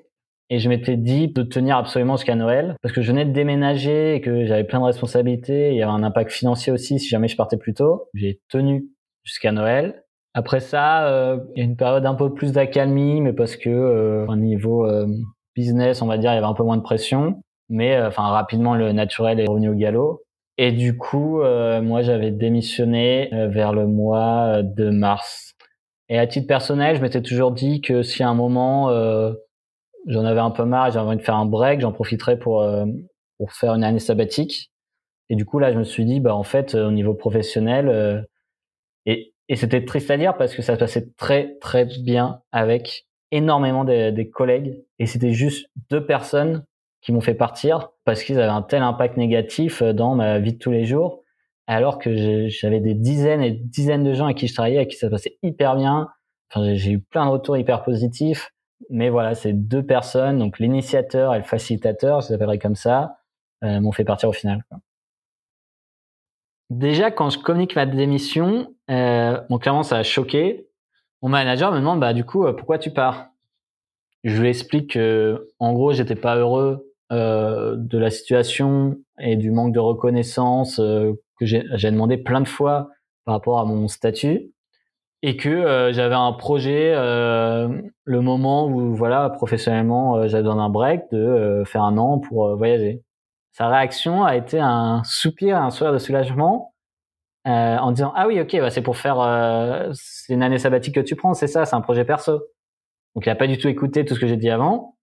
Et 0.52 0.58
je 0.58 0.68
m'étais 0.68 0.98
dit 0.98 1.28
de 1.28 1.44
tenir 1.44 1.78
absolument 1.78 2.16
jusqu'à 2.16 2.34
Noël 2.34 2.76
parce 2.82 2.94
que 2.94 3.02
je 3.02 3.12
venais 3.12 3.26
de 3.26 3.32
déménager 3.32 4.16
et 4.16 4.22
que 4.22 4.48
j'avais 4.48 4.64
plein 4.64 4.80
de 4.80 4.86
responsabilités. 4.86 5.70
Il 5.70 5.76
y 5.76 5.84
avait 5.84 5.92
un 5.92 6.02
impact 6.02 6.32
financier 6.32 6.74
aussi 6.74 6.98
si 6.98 7.08
jamais 7.08 7.28
je 7.28 7.36
partais 7.36 7.58
plus 7.58 7.76
tôt. 7.76 8.08
J'ai 8.16 8.42
tenu 8.50 8.86
jusqu'à 9.24 9.52
Noël. 9.52 10.04
Après 10.34 10.60
ça, 10.60 11.08
euh, 11.08 11.38
il 11.56 11.60
y 11.60 11.62
a 11.62 11.66
une 11.66 11.76
période 11.76 12.06
un 12.06 12.16
peu 12.16 12.34
plus 12.34 12.52
d'accalmie, 12.52 13.22
mais 13.22 13.34
parce 13.34 13.58
que 13.58 13.70
euh, 13.70 14.26
au 14.28 14.36
niveau 14.36 14.86
euh, 14.86 15.08
business, 15.56 16.02
on 16.02 16.08
va 16.08 16.18
dire, 16.18 16.32
il 16.32 16.36
y 16.36 16.38
avait 16.38 16.48
un 16.48 16.54
peu 16.54 16.64
moins 16.64 16.78
de 16.78 16.82
pression. 16.82 17.42
Mais 17.70 18.00
enfin, 18.02 18.24
rapidement, 18.30 18.74
le 18.74 18.92
naturel 18.92 19.40
est 19.40 19.48
revenu 19.48 19.70
au 19.70 19.76
galop. 19.76 20.24
Et 20.62 20.74
du 20.74 20.98
coup, 20.98 21.38
moi, 21.38 22.02
j'avais 22.02 22.32
démissionné 22.32 23.30
vers 23.32 23.72
le 23.72 23.88
mois 23.88 24.62
de 24.62 24.90
mars. 24.90 25.56
Et 26.10 26.20
à 26.20 26.28
titre 26.28 26.48
personnel, 26.48 26.98
je 26.98 27.02
m'étais 27.02 27.22
toujours 27.22 27.54
dit 27.54 27.80
que 27.80 28.04
si 28.04 28.24
à 28.24 28.28
un 28.28 28.34
moment 28.34 28.90
j'en 30.06 30.26
avais 30.26 30.42
un 30.42 30.52
peu 30.52 30.66
marre, 30.66 30.92
j'avais 30.92 31.08
envie 31.08 31.16
de 31.16 31.22
faire 31.22 31.38
un 31.38 31.46
break, 31.46 31.80
j'en 31.80 31.94
profiterais 31.94 32.38
pour 32.38 32.70
pour 33.38 33.54
faire 33.54 33.74
une 33.74 33.86
année 33.86 34.00
sabbatique. 34.00 34.70
Et 35.30 35.38
du 35.38 35.46
coup, 35.46 35.60
là, 35.60 35.72
je 35.72 35.78
me 35.78 35.86
suis 35.86 36.04
dit, 36.04 36.20
bah, 36.20 36.36
en 36.36 36.44
fait, 36.44 36.76
au 36.76 36.92
niveau 36.92 37.14
professionnel, 37.14 38.28
et, 39.06 39.34
et 39.48 39.56
c'était 39.56 39.86
triste 39.86 40.12
à 40.12 40.18
dire 40.18 40.36
parce 40.36 40.54
que 40.56 40.62
ça 40.62 40.74
se 40.74 40.80
passait 40.80 41.08
très, 41.16 41.56
très 41.62 41.86
bien 41.86 42.42
avec 42.52 43.06
énormément 43.32 43.86
des, 43.86 44.12
des 44.12 44.30
collègues. 44.30 44.84
Et 44.98 45.06
c'était 45.06 45.32
juste 45.32 45.70
deux 45.90 46.06
personnes 46.06 46.66
qui 47.02 47.12
m'ont 47.12 47.22
fait 47.22 47.34
partir 47.34 47.90
parce 48.04 48.24
qu'ils 48.24 48.40
avaient 48.40 48.50
un 48.50 48.62
tel 48.62 48.82
impact 48.82 49.18
négatif 49.18 49.82
dans 49.82 50.16
ma 50.16 50.40
vie 50.40 50.54
de 50.54 50.58
tous 50.58 50.72
les 50.72 50.86
jours 50.86 51.24
alors 51.70 52.00
que 52.00 52.48
j'avais 52.48 52.80
des 52.80 52.96
dizaines 52.96 53.44
et 53.44 53.52
dizaines 53.52 54.04
de 54.04 54.12
gens 54.16 54.26
avec 54.26 54.38
qui 54.38 54.48
je 54.48 54.56
travaillais, 54.56 54.78
avec 54.78 54.90
qui 54.90 54.98
ça 54.98 55.08
passait 55.08 55.38
hyper 55.44 55.76
bien. 55.76 56.10
Enfin, 56.50 56.74
j'ai 56.74 56.94
eu 56.94 57.00
plein 57.00 57.28
de 57.28 57.30
retours 57.30 57.58
hyper 57.58 57.84
positifs. 57.84 58.52
Mais 58.90 59.10
voilà, 59.10 59.36
ces 59.36 59.54
deux 59.54 59.86
personnes, 59.86 60.40
donc 60.40 60.58
l'initiateur 60.58 61.36
et 61.36 61.38
le 61.38 61.44
facilitateur, 61.44 62.22
je 62.22 62.30
les 62.30 62.34
appellerai 62.34 62.58
comme 62.58 62.76
ça, 62.76 63.18
euh, 63.64 63.80
m'ont 63.82 63.92
fait 63.92 64.04
partir 64.04 64.30
au 64.30 64.34
final. 64.34 64.64
Déjà, 66.72 67.12
quand 67.12 67.30
je 67.30 67.38
communique 67.38 67.76
ma 67.76 67.86
démission, 67.86 68.74
euh, 68.90 69.40
bon, 69.52 69.60
clairement, 69.60 69.84
ça 69.84 69.98
a 69.98 70.04
choqué. 70.04 70.68
Mon 71.22 71.30
manager 71.30 71.72
me 71.72 71.78
demande, 71.78 72.00
bah, 72.00 72.14
du 72.14 72.24
coup, 72.24 72.48
euh, 72.48 72.54
pourquoi 72.54 72.80
tu 72.80 72.90
pars? 72.90 73.28
Je 74.24 74.42
lui 74.42 74.50
explique 74.50 74.94
que, 74.94 75.50
en 75.60 75.74
gros, 75.74 75.94
j'étais 75.94 76.16
pas 76.16 76.36
heureux 76.36 76.89
euh, 77.12 77.76
de 77.78 77.98
la 77.98 78.10
situation 78.10 78.98
et 79.20 79.36
du 79.36 79.52
manque 79.52 79.74
de 79.74 79.80
reconnaissance 79.80 80.80
euh, 80.80 81.14
que 81.40 81.46
j'ai 81.46 81.92
demandé 81.92 82.18
plein 82.18 82.42
de 82.42 82.48
fois 82.48 82.90
par 83.26 83.36
rapport 83.36 83.60
à 83.60 83.66
mon 83.66 83.88
statut 83.88 84.52
et 85.22 85.36
que 85.36 85.50
euh, 85.50 85.92
j'avais 85.92 86.16
un 86.16 86.32
projet 86.34 86.94
euh, 86.96 87.82
le 88.06 88.22
moment 88.22 88.68
où 88.68 88.96
voilà 88.96 89.30
professionnellement 89.30 90.16
euh, 90.16 90.28
j'avais 90.28 90.44
besoin 90.44 90.58
d'un 90.58 90.70
break 90.70 91.12
de 91.12 91.64
faire 91.66 91.84
un 91.84 91.98
an 91.98 92.20
pour 92.20 92.56
voyager. 92.56 93.04
Sa 93.52 93.68
réaction 93.68 94.24
a 94.24 94.38
été 94.38 94.60
un 94.60 95.02
soupir, 95.04 95.58
un 95.58 95.72
sourire 95.72 95.94
de 95.94 95.98
soulagement 95.98 96.74
en 97.46 97.92
disant 97.92 98.14
ah 98.16 98.28
oui 98.28 98.40
ok 98.40 98.60
bah 98.60 98.70
c'est 98.70 98.84
pour 98.84 98.96
faire 98.98 99.90
c'est 99.94 100.34
une 100.34 100.44
année 100.44 100.60
sabbatique 100.60 100.94
que 100.94 101.00
tu 101.00 101.16
prends 101.16 101.34
c'est 101.34 101.48
ça 101.48 101.66
c'est 101.66 101.76
un 101.76 101.82
projet 101.82 102.06
perso. 102.06 102.44
Donc 103.16 103.26
il 103.26 103.30
a 103.30 103.36
pas 103.36 103.48
du 103.48 103.58
tout 103.58 103.68
écouté 103.68 104.06
tout 104.06 104.14
ce 104.16 104.20
que 104.20 104.28
j'ai 104.28 104.38
dit 104.38 104.52
avant. 104.52 104.96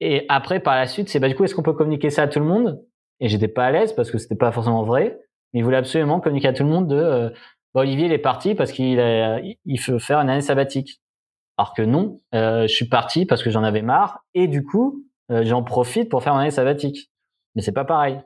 Et 0.00 0.26
après 0.28 0.60
par 0.60 0.74
la 0.76 0.86
suite 0.86 1.08
c'est 1.08 1.20
bah 1.20 1.28
du 1.28 1.34
coup 1.34 1.44
est-ce 1.44 1.54
qu'on 1.54 1.62
peut 1.62 1.72
communiquer 1.72 2.10
ça 2.10 2.22
à 2.22 2.28
tout 2.28 2.40
le 2.40 2.46
monde? 2.46 2.82
Et 3.20 3.28
j'étais 3.28 3.48
pas 3.48 3.66
à 3.66 3.70
l'aise 3.70 3.92
parce 3.92 4.10
que 4.10 4.18
c'était 4.18 4.36
pas 4.36 4.52
forcément 4.52 4.84
vrai 4.84 5.18
il 5.56 5.64
voulait 5.64 5.76
absolument 5.76 6.20
communiquer 6.20 6.48
à 6.48 6.52
tout 6.52 6.64
le 6.64 6.68
monde 6.68 6.88
de 6.88 6.96
euh, 6.96 7.30
bah, 7.74 7.80
Olivier 7.80 8.06
il 8.06 8.12
est 8.12 8.18
parti 8.18 8.54
parce 8.54 8.72
qu'il 8.72 8.98
il 9.64 9.80
veut 9.80 9.98
faire 9.98 10.18
une 10.20 10.30
année 10.30 10.40
sabbatique. 10.40 11.00
Alors 11.58 11.72
que 11.72 11.82
non, 11.82 12.18
euh, 12.34 12.62
je 12.62 12.74
suis 12.74 12.88
parti 12.88 13.24
parce 13.24 13.42
que 13.42 13.48
j'en 13.48 13.64
avais 13.64 13.80
marre 13.80 14.20
et 14.34 14.46
du 14.48 14.62
coup 14.64 15.04
euh, 15.30 15.42
j'en 15.44 15.62
profite 15.62 16.10
pour 16.10 16.22
faire 16.22 16.34
une 16.34 16.40
année 16.40 16.50
sabbatique. 16.50 17.10
Mais 17.54 17.62
c'est 17.62 17.72
pas 17.72 17.84
pareil. 17.84 18.20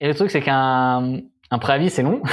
Et 0.00 0.08
le 0.08 0.14
truc 0.14 0.30
c'est 0.30 0.42
qu'un 0.42 1.20
un 1.50 1.58
préavis 1.58 1.90
c'est 1.90 2.02
long. 2.02 2.22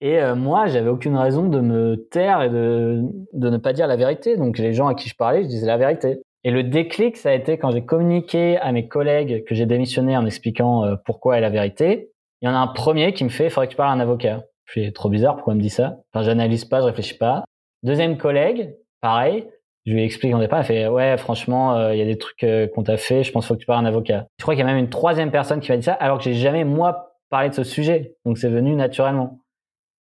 Et 0.00 0.20
moi, 0.34 0.66
j'avais 0.66 0.90
aucune 0.90 1.16
raison 1.16 1.48
de 1.48 1.60
me 1.60 1.96
taire 2.10 2.42
et 2.42 2.50
de, 2.50 3.00
de 3.32 3.48
ne 3.48 3.56
pas 3.56 3.72
dire 3.72 3.86
la 3.86 3.96
vérité. 3.96 4.36
Donc 4.36 4.58
les 4.58 4.74
gens 4.74 4.86
à 4.86 4.94
qui 4.94 5.08
je 5.08 5.14
parlais, 5.16 5.44
je 5.44 5.48
disais 5.48 5.66
la 5.66 5.78
vérité. 5.78 6.20
Et 6.44 6.50
le 6.50 6.62
déclic, 6.62 7.16
ça 7.16 7.30
a 7.30 7.32
été 7.32 7.58
quand 7.58 7.70
j'ai 7.70 7.84
communiqué 7.84 8.58
à 8.58 8.70
mes 8.70 8.86
collègues 8.86 9.44
que 9.44 9.54
j'ai 9.54 9.66
démissionné 9.66 10.16
en 10.16 10.26
expliquant 10.26 10.84
pourquoi 11.06 11.38
est 11.38 11.40
la 11.40 11.50
vérité. 11.50 12.10
Il 12.42 12.46
y 12.46 12.48
en 12.48 12.54
a 12.54 12.58
un 12.58 12.66
premier 12.66 13.14
qui 13.14 13.24
me 13.24 13.30
fait, 13.30 13.44
il 13.44 13.50
faudrait 13.50 13.66
que 13.66 13.72
tu 13.72 13.76
parles 13.76 13.90
à 13.90 13.94
un 13.94 14.00
avocat. 14.00 14.44
Je 14.66 14.80
suis 14.80 14.92
trop 14.92 15.08
bizarre, 15.08 15.36
pourquoi 15.36 15.54
il 15.54 15.56
me 15.56 15.62
dit 15.62 15.70
ça? 15.70 15.96
Enfin, 16.12 16.22
j'analyse 16.22 16.66
pas, 16.66 16.80
je 16.80 16.84
réfléchis 16.84 17.16
pas. 17.16 17.44
Deuxième 17.82 18.18
collègue, 18.18 18.76
pareil, 19.00 19.46
je 19.86 19.92
lui 19.92 20.02
explique 20.02 20.34
n'est 20.34 20.48
pas, 20.48 20.60
elle 20.60 20.64
fait 20.64 20.88
ouais 20.88 21.16
franchement 21.18 21.76
euh, 21.76 21.94
il 21.94 21.98
y 21.98 22.02
a 22.02 22.06
des 22.06 22.16
trucs 22.16 22.42
euh, 22.42 22.66
qu'on 22.68 22.82
t'a 22.82 22.96
fait, 22.96 23.22
je 23.22 23.32
pense 23.32 23.44
qu'il 23.44 23.48
faut 23.48 23.54
que 23.54 23.60
tu 23.60 23.66
parles 23.66 23.84
à 23.84 23.88
un 23.88 23.90
avocat. 23.90 24.26
Je 24.38 24.44
crois 24.44 24.54
qu'il 24.54 24.60
y 24.60 24.62
a 24.62 24.66
même 24.66 24.78
une 24.78 24.90
troisième 24.90 25.30
personne 25.30 25.60
qui 25.60 25.70
m'a 25.70 25.76
dit 25.76 25.82
ça 25.82 25.92
alors 25.92 26.18
que 26.18 26.24
j'ai 26.24 26.34
jamais 26.34 26.64
moi 26.64 27.14
parlé 27.28 27.50
de 27.50 27.54
ce 27.54 27.64
sujet, 27.64 28.14
donc 28.24 28.38
c'est 28.38 28.48
venu 28.48 28.74
naturellement. 28.74 29.40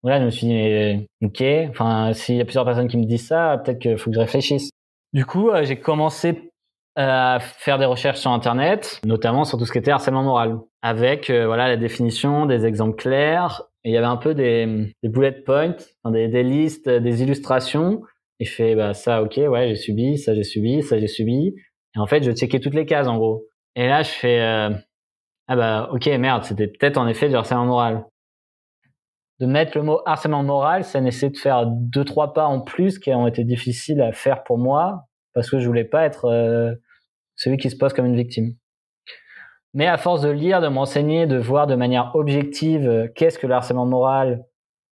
Donc 0.02 0.10
là 0.10 0.20
je 0.20 0.24
me 0.24 0.30
suis 0.30 0.46
dit 0.46 0.54
mais, 0.54 1.06
ok, 1.22 1.42
enfin 1.70 2.12
s'il 2.14 2.36
y 2.36 2.40
a 2.40 2.44
plusieurs 2.44 2.64
personnes 2.64 2.88
qui 2.88 2.96
me 2.96 3.04
disent 3.04 3.26
ça, 3.26 3.60
peut-être 3.62 3.78
qu'il 3.78 3.98
faut 3.98 4.10
que 4.10 4.16
je 4.16 4.20
réfléchisse. 4.20 4.70
Du 5.12 5.24
coup 5.24 5.50
euh, 5.50 5.64
j'ai 5.64 5.78
commencé 5.78 6.52
à 6.96 7.38
faire 7.40 7.78
des 7.78 7.84
recherches 7.84 8.20
sur 8.20 8.30
internet, 8.30 9.00
notamment 9.04 9.44
sur 9.44 9.58
tout 9.58 9.66
ce 9.66 9.72
qui 9.72 9.78
était 9.78 9.90
harcèlement 9.90 10.22
moral 10.22 10.58
avec 10.82 11.30
euh, 11.30 11.46
voilà 11.46 11.68
la 11.68 11.76
définition, 11.76 12.46
des 12.46 12.64
exemples 12.64 12.96
clairs. 12.96 13.62
Il 13.84 13.92
y 13.92 13.96
avait 13.96 14.06
un 14.06 14.16
peu 14.16 14.34
des, 14.34 14.94
des 15.02 15.08
bullet 15.08 15.32
points, 15.32 15.76
des, 16.06 16.28
des, 16.28 16.42
listes, 16.42 16.88
des 16.88 17.22
illustrations. 17.22 18.02
Et 18.40 18.44
je 18.44 18.52
fais 18.52 18.74
bah 18.74 18.94
ça, 18.94 19.22
ok, 19.22 19.36
ouais, 19.36 19.68
j'ai 19.68 19.76
subi, 19.76 20.18
ça 20.18 20.34
j'ai 20.34 20.42
subi, 20.42 20.82
ça 20.82 20.98
j'ai 20.98 21.06
subi. 21.06 21.54
Et 21.94 21.98
en 21.98 22.06
fait, 22.06 22.22
je 22.22 22.32
checkais 22.32 22.60
toutes 22.60 22.74
les 22.74 22.86
cases 22.86 23.08
en 23.08 23.16
gros. 23.16 23.44
Et 23.74 23.86
là, 23.86 24.02
je 24.02 24.10
fais 24.10 24.40
euh, 24.40 24.70
ah 25.48 25.56
bah 25.56 25.88
ok, 25.92 26.06
merde, 26.06 26.44
c'était 26.44 26.66
peut-être 26.66 26.98
en 26.98 27.06
effet 27.06 27.28
du 27.28 27.36
harcèlement 27.36 27.66
moral. 27.66 28.04
De 29.38 29.46
mettre 29.46 29.76
le 29.76 29.84
mot 29.84 30.00
harcèlement 30.06 30.42
moral, 30.42 30.84
ça 30.84 31.00
nécessite 31.00 31.34
de 31.34 31.38
faire 31.38 31.66
deux 31.66 32.04
trois 32.04 32.32
pas 32.32 32.46
en 32.46 32.60
plus 32.60 32.98
qui 32.98 33.12
ont 33.12 33.26
été 33.26 33.44
difficiles 33.44 34.00
à 34.00 34.12
faire 34.12 34.44
pour 34.44 34.56
moi 34.56 35.04
parce 35.34 35.50
que 35.50 35.58
je 35.58 35.66
voulais 35.66 35.84
pas 35.84 36.06
être 36.06 36.24
euh, 36.24 36.74
celui 37.34 37.58
qui 37.58 37.68
se 37.68 37.76
pose 37.76 37.92
comme 37.92 38.06
une 38.06 38.16
victime. 38.16 38.54
Mais 39.74 39.86
à 39.86 39.98
force 39.98 40.22
de 40.22 40.30
lire, 40.30 40.62
de 40.62 40.68
m'enseigner, 40.68 41.26
de 41.26 41.36
voir 41.36 41.66
de 41.66 41.74
manière 41.74 42.12
objective 42.14 42.88
euh, 42.88 43.08
qu'est-ce 43.14 43.38
que 43.38 43.46
le 43.46 43.52
harcèlement 43.52 43.84
moral, 43.84 44.42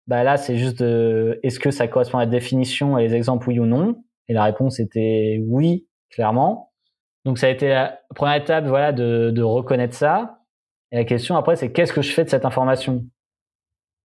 bah 0.07 0.23
là, 0.23 0.37
c'est 0.37 0.57
juste 0.57 0.79
de, 0.79 1.39
est-ce 1.43 1.59
que 1.59 1.69
ça 1.69 1.87
correspond 1.87 2.17
à 2.17 2.25
la 2.25 2.31
définition 2.31 2.97
et 2.97 3.07
les 3.07 3.13
exemples 3.13 3.47
oui 3.49 3.59
ou 3.59 3.67
non? 3.67 4.03
Et 4.27 4.33
la 4.33 4.43
réponse 4.43 4.79
était 4.79 5.39
oui, 5.47 5.87
clairement. 6.09 6.71
Donc 7.25 7.37
ça 7.37 7.45
a 7.45 7.49
été 7.51 7.69
la 7.69 7.99
première 8.15 8.35
étape, 8.35 8.65
voilà, 8.65 8.91
de, 8.91 9.29
de 9.29 9.43
reconnaître 9.43 9.93
ça. 9.93 10.39
Et 10.91 10.95
la 10.95 11.05
question 11.05 11.37
après, 11.37 11.55
c'est 11.55 11.71
qu'est-ce 11.71 11.93
que 11.93 12.01
je 12.01 12.11
fais 12.11 12.23
de 12.23 12.29
cette 12.29 12.45
information? 12.45 13.05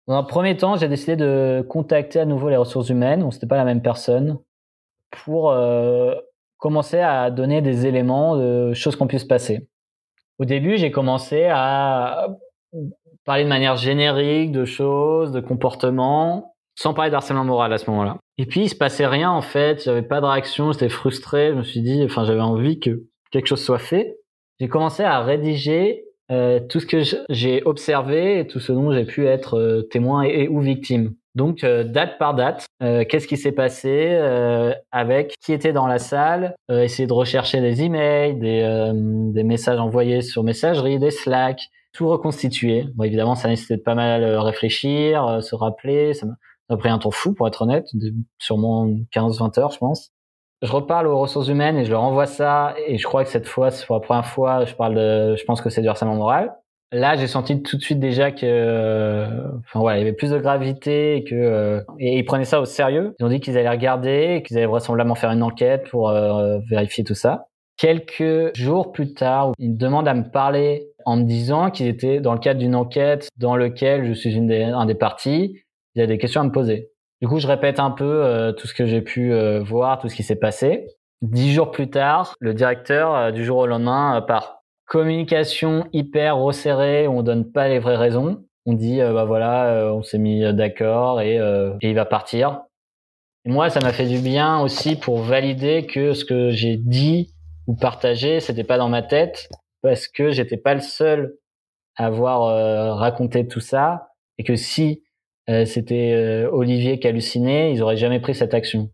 Dans 0.08 0.16
un 0.16 0.24
premier 0.24 0.56
temps, 0.56 0.76
j'ai 0.76 0.88
décidé 0.88 1.16
de 1.16 1.66
contacter 1.68 2.20
à 2.20 2.26
nouveau 2.26 2.50
les 2.50 2.58
ressources 2.58 2.90
humaines. 2.90 3.24
On 3.24 3.32
c'était 3.32 3.48
pas 3.48 3.58
la 3.58 3.66
même 3.66 3.82
personne 3.82 4.38
pour 5.24 5.52
euh, 5.52 6.14
commencer 6.58 7.00
à 7.00 7.32
donner 7.32 7.62
des 7.62 7.88
éléments 7.88 8.38
de 8.38 8.74
choses 8.74 8.96
qu'on 8.96 9.08
puisse 9.08 9.24
passer. 9.24 9.68
Au 10.38 10.46
début, 10.46 10.78
j'ai 10.78 10.92
commencé 10.92 11.46
à 11.46 12.28
parler 13.24 13.44
de 13.44 13.50
manière 13.50 13.78
générique 13.78 14.52
de 14.52 14.66
choses, 14.66 15.32
de 15.32 15.40
comportements, 15.40 16.56
sans 16.76 16.94
parler 16.94 17.10
d'harcèlement 17.10 17.46
moral 17.46 17.74
à 17.74 17.78
ce 17.78 17.90
moment-là. 17.90 18.18
Et 18.38 18.46
puis, 18.46 18.64
il 18.64 18.70
se 18.70 18.76
passait 18.76 19.08
rien, 19.08 19.32
en 19.32 19.42
fait. 19.42 19.84
J'avais 19.84 20.02
pas 20.02 20.22
de 20.22 20.26
réaction, 20.26 20.72
j'étais 20.72 20.90
frustré. 20.90 21.52
Je 21.52 21.58
me 21.58 21.64
suis 21.64 21.82
dit, 21.82 22.04
enfin, 22.04 22.26
j'avais 22.26 22.42
envie 22.42 22.80
que 22.80 23.06
quelque 23.32 23.48
chose 23.48 23.64
soit 23.64 23.80
fait. 23.80 24.18
J'ai 24.60 24.68
commencé 24.68 25.04
à 25.04 25.20
rédiger 25.22 26.05
euh, 26.32 26.60
tout 26.60 26.80
ce 26.80 26.88
que 26.88 27.02
j'ai 27.30 27.64
observé 27.66 28.40
et 28.40 28.48
tout 28.48 28.60
ce 28.60 28.72
dont 28.72 28.92
j'ai 28.92 29.06
pu 29.06 29.28
être 29.28 29.60
euh, 29.60 29.82
témoin 29.84 30.24
et, 30.24 30.48
ou 30.48 30.60
victime. 30.60 31.14
Donc 31.36 31.64
euh, 31.64 31.84
date 31.84 32.18
par 32.18 32.34
date, 32.34 32.66
qu'est-ce 32.80 33.28
qui 33.28 33.38
s'est 33.38 33.52
passé 33.52 34.18
avec 34.92 35.36
qui 35.44 35.52
était 35.52 35.74
dans 35.74 35.86
la 35.86 36.00
salle, 36.00 36.56
essayer 36.70 37.08
de 37.08 37.14
rechercher 37.14 37.60
des 37.60 37.84
emails, 37.84 38.40
des, 38.40 38.92
des 39.34 39.44
messages 39.44 39.80
envoyés 39.80 40.22
sur 40.22 40.44
messagerie, 40.44 40.98
des 40.98 41.12
Slack, 41.12 41.60
tout 41.92 42.08
reconstituer. 42.08 42.86
Bon, 42.96 43.04
évidemment, 43.04 43.36
ça 43.36 43.50
nécessitait 43.50 43.78
de 43.78 43.82
pas 43.82 43.96
mal 43.96 44.24
réfléchir, 44.24 45.44
se 45.44 45.56
rappeler. 45.56 46.14
Ça 46.14 46.26
m'a 46.70 46.78
pris 46.78 46.90
un 46.90 47.00
temps 47.00 47.12
fou, 47.12 47.34
pour 47.34 47.48
être 47.50 47.64
honnête, 47.64 47.88
sûrement 48.38 48.88
15-20 49.14 49.60
heures, 49.60 49.72
je 49.72 49.80
pense. 49.80 50.15
Je 50.66 50.72
reparle 50.72 51.08
aux 51.08 51.20
ressources 51.20 51.48
humaines 51.48 51.78
et 51.78 51.86
je 51.86 51.92
leur 51.92 52.02
envoie 52.02 52.26
ça. 52.26 52.74
Et 52.88 52.98
je 52.98 53.04
crois 53.04 53.24
que 53.24 53.30
cette 53.30 53.48
fois, 53.48 53.70
c'est 53.70 53.86
pour 53.86 53.96
la 53.96 54.02
première 54.02 54.26
fois, 54.26 54.66
je 54.66 54.74
parle 54.74 54.96
de, 54.96 55.36
je 55.36 55.44
pense 55.46 55.62
que 55.62 55.70
c'est 55.70 55.82
du 55.82 55.88
harcèlement 55.88 56.16
moral. 56.16 56.56
Là 56.92 57.16
j'ai 57.16 57.28
senti 57.28 57.62
tout 57.62 57.78
de 57.78 57.82
suite 57.82 58.00
déjà 58.00 58.32
que 58.32 58.46
euh, 58.46 59.26
enfin 59.60 59.80
voilà 59.80 59.98
il 59.98 60.02
y 60.02 60.04
avait 60.04 60.14
plus 60.14 60.30
de 60.30 60.38
gravité 60.38 61.18
et 61.18 61.24
que 61.24 61.36
euh, 61.36 61.82
ils 62.00 62.24
prenaient 62.24 62.46
ça 62.46 62.62
au 62.62 62.66
sérieux. 62.66 63.16
Ils 63.20 63.26
ont 63.26 63.30
dit 63.30 63.40
qu'ils 63.40 63.58
allaient 63.58 63.68
regarder 63.70 64.44
qu'ils 64.46 64.56
allaient 64.58 64.68
vraisemblablement 64.68 65.16
faire 65.16 65.32
une 65.32 65.42
enquête 65.42 65.90
pour 65.90 66.10
euh, 66.10 66.60
vérifier 66.70 67.04
tout 67.04 67.16
ça. 67.16 67.48
Quelques 67.76 68.56
jours 68.56 68.92
plus 68.92 69.14
tard 69.14 69.52
ils 69.58 69.76
demandent 69.76 70.08
à 70.08 70.14
me 70.14 70.30
parler 70.30 70.88
en 71.06 71.18
me 71.18 71.24
disant 71.24 71.72
qu'ils 71.72 71.88
étaient 71.88 72.22
dans 72.22 72.34
le 72.34 72.40
cadre 72.40 72.60
d'une 72.60 72.76
enquête 72.76 73.30
dans 73.36 73.58
lequel 73.58 74.06
je 74.06 74.14
suis 74.14 74.38
un 74.38 74.86
des 74.86 74.96
parties. 74.96 75.58
Il 75.96 76.00
y 76.00 76.04
a 76.04 76.08
des 76.08 76.20
questions 76.20 76.42
à 76.42 76.44
me 76.44 76.52
poser 76.52 76.92
du 77.26 77.30
coup 77.30 77.40
je 77.40 77.48
répète 77.48 77.80
un 77.80 77.92
peu 77.92 78.54
tout 78.58 78.68
ce 78.68 78.74
que 78.74 78.86
j'ai 78.86 79.02
pu 79.02 79.34
voir 79.62 80.00
tout 80.00 80.10
ce 80.10 80.16
qui 80.16 80.24
s'est 80.24 80.36
passé 80.36 80.88
Dix 81.22 81.54
jours 81.54 81.72
plus 81.72 81.90
tard, 81.90 82.36
le 82.40 82.54
directeur 82.54 83.34
du 83.34 83.44
jour 83.44 83.58
au 83.58 83.66
lendemain 83.66 84.22
part 84.22 84.56
communication 84.86 85.88
hyper 85.94 86.38
resserrée, 86.38 87.08
on 87.08 87.24
donne 87.24 87.52
pas 87.52 87.68
les 87.68 87.80
vraies 87.80 87.98
raisons. 87.98 88.44
On 88.66 88.74
dit 88.74 89.02
euh, 89.02 89.14
bah 89.14 89.26
voilà, 89.26 89.68
euh, 89.68 89.92
on 89.92 90.04
s'est 90.04 90.18
mis 90.18 90.42
d'accord 90.54 91.22
et, 91.22 91.40
euh, 91.40 91.74
et, 91.82 91.90
il 91.90 91.96
va 91.96 92.06
partir. 92.06 92.62
Et 93.46 93.50
moi, 93.50 93.70
ça 93.70 93.80
m'a 93.80 93.94
fait 93.94 94.08
du 94.08 94.20
bien 94.20 94.60
aussi 94.60 94.96
pour 94.96 95.20
valider 95.20 95.86
que 95.86 96.14
ce 96.14 96.26
que 96.26 96.50
j'ai 96.50 96.78
dit 96.78 97.34
ou 97.68 97.76
partagé, 97.76 98.40
c'était 98.40 98.64
pas 98.64 98.78
dans 98.78 98.90
ma 98.90 99.04
tête 99.04 99.50
parce 99.82 100.08
que 100.08 100.32
j'étais 100.32 100.58
pas 100.58 100.74
le 100.74 100.80
seul 100.80 101.36
à 101.96 102.08
avoir 102.08 102.98
raconté 102.98 103.48
tout 103.48 103.60
ça 103.60 104.10
et 104.38 104.44
que 104.44 104.56
si 104.56 105.04
c'était 105.48 106.46
Olivier 106.52 107.00
qui 107.00 107.08
hallucinait, 107.08 107.72
ils 107.72 107.84
auraient 107.84 107.98
jamais 107.98 108.20
pris 108.20 108.34
cette 108.34 108.54
action. 108.54 108.90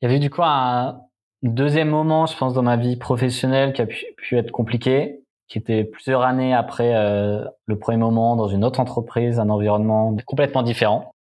Il 0.00 0.06
y 0.06 0.08
avait 0.08 0.20
du 0.20 0.30
coup 0.30 0.42
un, 0.42 1.00
Deuxième 1.42 1.88
moment, 1.88 2.26
je 2.26 2.36
pense, 2.36 2.52
dans 2.52 2.62
ma 2.62 2.76
vie 2.76 2.96
professionnelle 2.96 3.72
qui 3.72 3.80
a 3.80 3.86
pu, 3.86 4.36
être 4.36 4.50
compliqué, 4.50 5.24
qui 5.48 5.56
était 5.56 5.84
plusieurs 5.84 6.20
années 6.20 6.52
après 6.52 6.94
euh, 6.94 7.46
le 7.64 7.78
premier 7.78 7.96
moment 7.96 8.36
dans 8.36 8.48
une 8.48 8.62
autre 8.62 8.78
entreprise, 8.78 9.40
un 9.40 9.48
environnement 9.48 10.14
complètement 10.26 10.62
différent. 10.62 11.14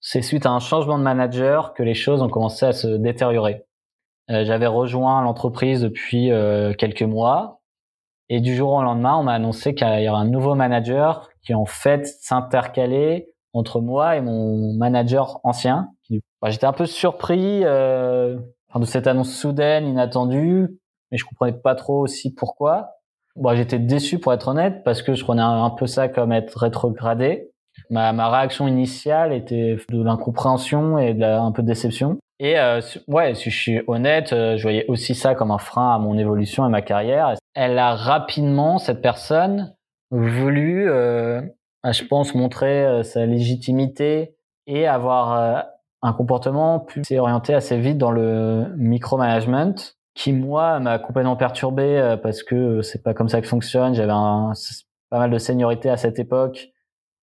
C'est 0.00 0.22
suite 0.22 0.46
à 0.46 0.50
un 0.52 0.58
changement 0.58 0.96
de 0.98 1.02
manager 1.02 1.74
que 1.74 1.82
les 1.82 1.92
choses 1.92 2.22
ont 2.22 2.30
commencé 2.30 2.64
à 2.64 2.72
se 2.72 2.88
détériorer. 2.88 3.64
Euh, 4.30 4.46
J'avais 4.46 4.66
rejoint 4.66 5.20
l'entreprise 5.20 5.82
depuis 5.82 6.32
euh, 6.32 6.72
quelques 6.72 7.02
mois 7.02 7.60
et 8.30 8.40
du 8.40 8.54
jour 8.54 8.72
au 8.72 8.82
lendemain, 8.82 9.16
on 9.16 9.22
m'a 9.22 9.32
annoncé 9.32 9.74
qu'il 9.74 9.86
y 9.86 10.08
aurait 10.08 10.20
un 10.20 10.26
nouveau 10.26 10.54
manager 10.54 11.30
qui 11.48 11.54
en 11.54 11.64
fait 11.64 12.06
s'intercalait 12.06 13.30
entre 13.54 13.80
moi 13.80 14.16
et 14.16 14.20
mon 14.20 14.74
manager 14.74 15.40
ancien. 15.44 15.88
Bah, 16.42 16.50
J'étais 16.50 16.66
un 16.66 16.74
peu 16.74 16.84
surpris 16.84 17.62
euh, 17.64 18.36
de 18.74 18.84
cette 18.84 19.06
annonce 19.06 19.34
soudaine, 19.34 19.86
inattendue, 19.86 20.68
mais 21.10 21.16
je 21.16 21.24
comprenais 21.24 21.54
pas 21.54 21.74
trop 21.74 22.00
aussi 22.02 22.34
pourquoi. 22.34 22.90
Bon, 23.34 23.56
j'étais 23.56 23.78
déçu 23.78 24.18
pour 24.18 24.34
être 24.34 24.48
honnête 24.48 24.84
parce 24.84 25.00
que 25.00 25.14
je 25.14 25.24
prenais 25.24 25.40
un, 25.40 25.70
peu 25.70 25.86
ça 25.86 26.08
comme 26.08 26.32
être 26.32 26.58
rétrogradé. 26.58 27.48
Ma, 27.88 28.12
ma 28.12 28.28
réaction 28.28 28.68
initiale 28.68 29.32
était 29.32 29.78
de 29.88 30.02
l'incompréhension 30.02 30.98
et 30.98 31.14
de 31.14 31.20
la, 31.20 31.40
un 31.40 31.52
peu 31.52 31.62
de 31.62 31.68
déception. 31.68 32.18
Et 32.40 32.58
euh, 32.58 32.82
ouais, 33.06 33.34
si 33.34 33.48
je 33.48 33.58
suis 33.58 33.80
honnête, 33.86 34.34
euh, 34.34 34.58
je 34.58 34.62
voyais 34.64 34.84
aussi 34.88 35.14
ça 35.14 35.34
comme 35.34 35.50
un 35.50 35.58
frein 35.58 35.94
à 35.94 35.98
mon 35.98 36.18
évolution 36.18 36.66
et 36.66 36.68
ma 36.68 36.82
carrière. 36.82 37.34
Elle 37.54 37.78
a 37.78 37.94
rapidement, 37.94 38.76
cette 38.78 39.00
personne, 39.00 39.74
voulu, 40.10 40.88
euh, 40.90 41.40
je 41.84 42.04
pense, 42.04 42.34
montrer 42.34 42.84
euh, 42.84 43.02
sa 43.02 43.26
légitimité 43.26 44.34
et 44.66 44.86
avoir 44.86 45.32
euh, 45.32 45.60
un 46.02 46.12
comportement 46.12 46.80
plus 46.80 47.02
orienté 47.12 47.54
assez 47.54 47.78
vite 47.78 47.98
dans 47.98 48.10
le 48.10 48.66
micromanagement 48.76 49.74
qui 50.14 50.32
moi 50.32 50.80
m'a 50.80 50.98
complètement 50.98 51.36
perturbé 51.36 51.96
euh, 51.96 52.16
parce 52.16 52.42
que 52.42 52.54
euh, 52.54 52.82
c'est 52.82 53.02
pas 53.02 53.14
comme 53.14 53.28
ça 53.28 53.40
que 53.40 53.46
fonctionne. 53.46 53.94
J'avais 53.94 54.12
pas 55.10 55.18
mal 55.18 55.30
de 55.30 55.38
seniorité 55.38 55.90
à 55.90 55.96
cette 55.96 56.18
époque 56.18 56.68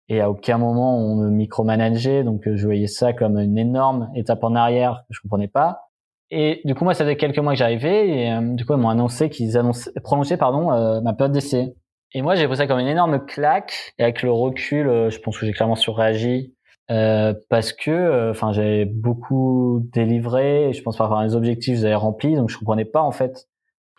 et 0.07 0.21
à 0.21 0.29
aucun 0.29 0.57
moment 0.57 0.97
on 0.97 1.15
me 1.15 1.29
micromanageait, 1.29 2.23
donc 2.23 2.47
euh, 2.47 2.55
je 2.55 2.65
voyais 2.65 2.87
ça 2.87 3.11
comme 3.11 3.37
une 3.37 3.57
énorme 3.57 4.09
étape 4.15 4.43
en 4.43 4.55
arrière 4.55 5.03
que 5.09 5.13
je 5.13 5.21
comprenais 5.21 5.49
pas. 5.49 5.89
Et 6.31 6.61
du 6.63 6.73
coup 6.73 6.85
moi 6.85 6.93
ça 6.93 7.03
faisait 7.03 7.17
quelques 7.17 7.37
mois 7.39 7.51
que 7.51 7.59
j'arrivais 7.59 8.09
et 8.09 8.39
du 8.41 8.65
coup 8.65 8.73
ils 8.73 8.79
m'ont 8.79 8.89
annoncé 8.89 9.29
qu'ils 9.29 9.57
annonçaient 9.57 9.91
prolongeaient 10.01 10.37
pardon 10.37 10.71
euh, 10.71 11.01
ma 11.01 11.13
période 11.13 11.33
d'essai. 11.33 11.75
Et 12.13 12.21
moi 12.21 12.35
j'ai 12.35 12.47
pris 12.47 12.57
ça 12.57 12.67
comme 12.67 12.79
une 12.79 12.87
énorme 12.87 13.25
claque. 13.25 13.93
Et 13.97 14.03
avec 14.03 14.21
le 14.21 14.31
recul 14.31 15.09
je 15.09 15.19
pense 15.19 15.37
que 15.37 15.45
j'ai 15.45 15.53
clairement 15.53 15.75
surréagi 15.75 16.55
euh, 16.91 17.33
parce 17.49 17.73
que 17.73 17.89
euh, 17.89 18.29
enfin 18.29 18.51
j'avais 18.51 18.85
beaucoup 18.85 19.81
délivré 19.91 20.71
je 20.71 20.83
pense 20.83 20.95
par 20.95 21.07
rapport 21.07 21.17
à 21.17 21.25
les 21.25 21.33
objectifs 21.33 21.79
j'avais 21.79 21.95
rempli 21.95 22.35
donc 22.35 22.51
je 22.51 22.59
comprenais 22.59 22.85
pas 22.85 23.01
en 23.01 23.11
fait 23.11 23.47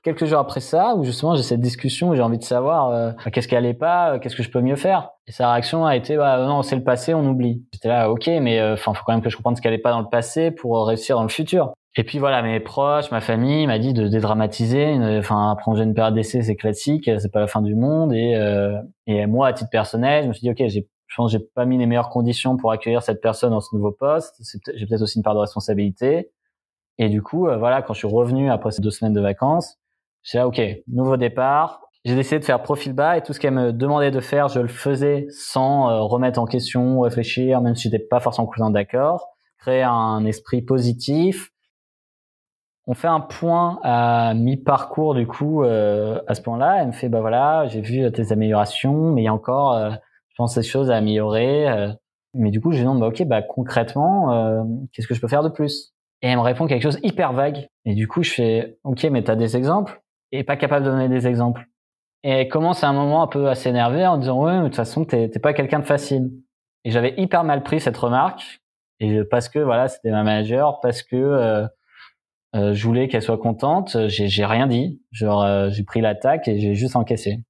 quelques 0.05 0.25
jours 0.27 0.39
après 0.39 0.61
ça 0.61 0.95
où 0.95 1.03
justement 1.03 1.35
j'ai 1.35 1.43
cette 1.43 1.61
discussion 1.61 2.11
où 2.11 2.15
j'ai 2.15 2.23
envie 2.23 2.39
de 2.39 2.45
savoir 2.45 2.91
euh, 2.91 3.11
qu'est-ce 3.33 3.49
qui 3.49 3.57
allait 3.57 3.75
pas 3.75 4.13
euh, 4.13 4.19
qu'est-ce 4.21 4.37
que 4.37 4.45
je 4.45 4.53
peux 4.53 4.61
mieux 4.61 4.77
faire. 4.77 5.11
Et 5.27 5.33
sa 5.33 5.51
réaction 5.51 5.85
a 5.85 5.97
été 5.97 6.17
bah 6.17 6.39
non 6.47 6.63
c'est 6.63 6.77
le 6.77 6.85
passé 6.85 7.13
on 7.13 7.27
oublie. 7.27 7.67
J'étais 7.73 7.89
là 7.89 8.09
ok 8.09 8.29
mais 8.41 8.63
enfin 8.63 8.95
faut 8.95 9.03
quand 9.05 9.15
même 9.15 9.23
que 9.23 9.31
je 9.31 9.37
comprenne 9.37 9.57
ce 9.57 9.63
qui 9.63 9.67
allait 9.67 9.79
pas 9.79 9.91
dans 9.91 10.03
le 10.03 10.09
passé 10.09 10.53
pour 10.53 10.87
réussir 10.87 11.17
dans 11.17 11.25
le 11.25 11.29
futur 11.29 11.73
et 11.97 12.05
puis 12.05 12.19
voilà 12.19 12.43
mes 12.43 12.61
proches 12.61 13.11
ma 13.11 13.21
famille 13.21 13.67
m'a 13.67 13.79
dit 13.79 13.93
de 13.93 14.07
dédramatiser 14.07 14.99
enfin 15.19 15.57
prendre 15.59 15.81
une 15.81 15.95
période 15.95 16.15
d'essai 16.15 16.43
c'est 16.43 16.57
classique 16.57 17.11
c'est 17.19 17.33
pas 17.33 17.41
la 17.41 17.47
fin 17.47 17.63
du 17.63 17.75
monde 17.75 18.13
et 18.13 18.39
et 19.07 19.27
moi 19.27 19.49
à 19.49 19.53
titre 19.53 19.71
personnel 19.71 20.25
je 20.25 20.29
me 20.29 20.33
suis 20.33 20.43
dit 20.43 20.51
ok 20.51 20.69
j'ai 20.69 20.89
je 21.17 21.17
pense 21.17 21.33
que 21.33 21.39
j'ai 21.39 21.45
pas 21.55 21.65
mis 21.65 21.79
les 21.79 21.87
meilleures 21.87 22.11
conditions 22.11 22.57
pour 22.57 22.73
accueillir 22.73 23.03
cette 23.03 23.21
personne 23.21 23.51
dans 23.51 23.61
ce 23.61 23.75
nouveau 23.75 23.93
poste. 23.93 24.43
J'ai 24.75 24.87
peut-être 24.87 25.03
aussi 25.03 25.19
une 25.19 25.23
part 25.23 25.35
de 25.35 25.41
responsabilité. 25.41 26.31
Et 26.99 27.09
du 27.09 27.23
coup, 27.23 27.47
euh, 27.47 27.57
voilà, 27.57 27.83
quand 27.83 27.93
je 27.93 27.99
suis 28.01 28.09
revenu 28.09 28.51
après 28.51 28.71
ces 28.71 28.83
deux 28.83 28.91
semaines 28.91 29.13
de 29.13 29.21
vacances, 29.21 29.79
j'ai 30.23 30.39
dit, 30.39 30.45
OK, 30.45 30.61
nouveau 30.89 31.17
départ. 31.17 31.83
J'ai 32.05 32.15
décidé 32.15 32.39
de 32.39 32.45
faire 32.45 32.63
profil 32.63 32.93
bas 32.93 33.17
et 33.17 33.23
tout 33.23 33.33
ce 33.33 33.41
qu'elle 33.41 33.55
me 33.55 33.73
demandait 33.73 34.13
de 34.13 34.21
faire, 34.21 34.47
je 34.49 34.61
le 34.61 34.69
faisais 34.69 35.27
sans 35.31 35.91
euh, 35.91 36.03
remettre 36.03 36.39
en 36.39 36.47
question, 36.47 37.01
réfléchir, 37.01 37.61
même 37.61 37.75
si 37.75 37.85
j'étais 37.91 37.99
pas 38.05 38.21
forcément 38.21 38.47
complètement 38.47 38.71
d'accord. 38.71 39.29
Créer 39.59 39.83
un 39.83 40.25
esprit 40.25 40.63
positif. 40.63 41.51
On 42.87 42.95
fait 42.95 43.09
un 43.09 43.21
point 43.21 43.81
à 43.83 44.33
mi-parcours 44.35 45.15
du 45.15 45.27
coup 45.27 45.65
euh, 45.65 46.21
à 46.29 46.35
ce 46.35 46.43
point-là. 46.43 46.83
Elle 46.83 46.89
me 46.89 46.93
fait 46.93 47.09
bah 47.09 47.21
voilà, 47.21 47.67
j'ai 47.67 47.81
vu 47.81 48.11
tes 48.13 48.33
améliorations, 48.33 49.13
mais 49.13 49.23
il 49.23 49.25
y 49.25 49.29
a 49.29 49.35
encore 49.35 49.75
euh, 49.75 49.91
je 50.37 50.43
pense 50.43 50.55
des 50.55 50.63
choses 50.63 50.91
à 50.91 50.97
améliorer. 50.97 51.67
Euh, 51.67 51.89
mais 52.35 52.51
du 52.51 52.61
coup, 52.61 52.71
je 52.73 52.77
lui 52.77 52.85
demande, 52.85 53.01
bah, 53.01 53.07
ok, 53.07 53.25
bah, 53.25 53.41
concrètement, 53.41 54.33
euh, 54.33 54.63
qu'est-ce 54.93 55.09
que 55.09 55.15
je 55.15 55.21
peux 55.23 55.29
faire 55.29 55.43
de 55.43 55.49
plus? 55.49 55.95
Et 56.21 56.29
elle 56.29 56.37
me 56.37 56.43
répond 56.43 56.67
quelque 56.67 56.83
chose 56.83 56.99
hyper 57.03 57.33
vague. 57.33 57.69
Et 57.87 57.95
du 57.95 58.07
coup, 58.07 58.23
je 58.23 58.33
fais, 58.33 58.79
ok, 58.85 59.05
mais 59.05 59.25
tu 59.25 59.31
as 59.31 59.37
des 59.37 59.57
exemples? 59.57 60.03
Et 60.33 60.45
pas 60.45 60.57
capable 60.57 60.85
de 60.85 60.91
donner 60.91 61.09
des 61.09 61.27
exemples. 61.27 61.67
Et 62.23 62.31
elle 62.31 62.49
commence 62.49 62.85
à 62.85 62.89
un 62.89 62.93
moment 62.93 63.23
un 63.23 63.29
peu 63.29 63.49
à 63.49 63.55
s'énerver 63.55 64.07
en 64.07 64.19
disant, 64.19 64.45
ouais, 64.45 64.57
mais 64.57 64.65
de 64.65 64.67
toute 64.67 64.77
façon, 64.77 65.07
t'es 65.07 65.29
pas 65.29 65.55
quelqu'un 65.55 65.79
de 65.79 65.87
facile. 65.87 66.31
Et 66.85 66.91
j'avais 66.91 67.15
hyper 67.17 67.43
mal 67.43 67.63
pris 67.63 67.81
cette 67.81 67.97
remarque. 67.97 68.61
Et 69.01 69.25
parce 69.25 69.49
que, 69.49 69.59
voilà, 69.59 69.89
c'était 69.89 70.11
ma 70.11 70.23
manager, 70.23 70.81
parce 70.81 71.03
que 71.03 71.67
euh, 72.57 72.75
je 72.75 72.87
voulais 72.87 73.09
qu'elle 73.09 73.23
soit 73.23 73.39
contente, 73.39 73.97
j'ai 74.09 74.45
rien 74.45 74.67
dit. 74.67 75.01
Genre, 75.13 75.43
euh, 75.43 75.69
j'ai 75.71 75.85
pris 75.85 76.01
l'attaque 76.01 76.49
et 76.49 76.59
j'ai 76.59 76.75
juste 76.75 76.97
encaissé. 76.97 77.41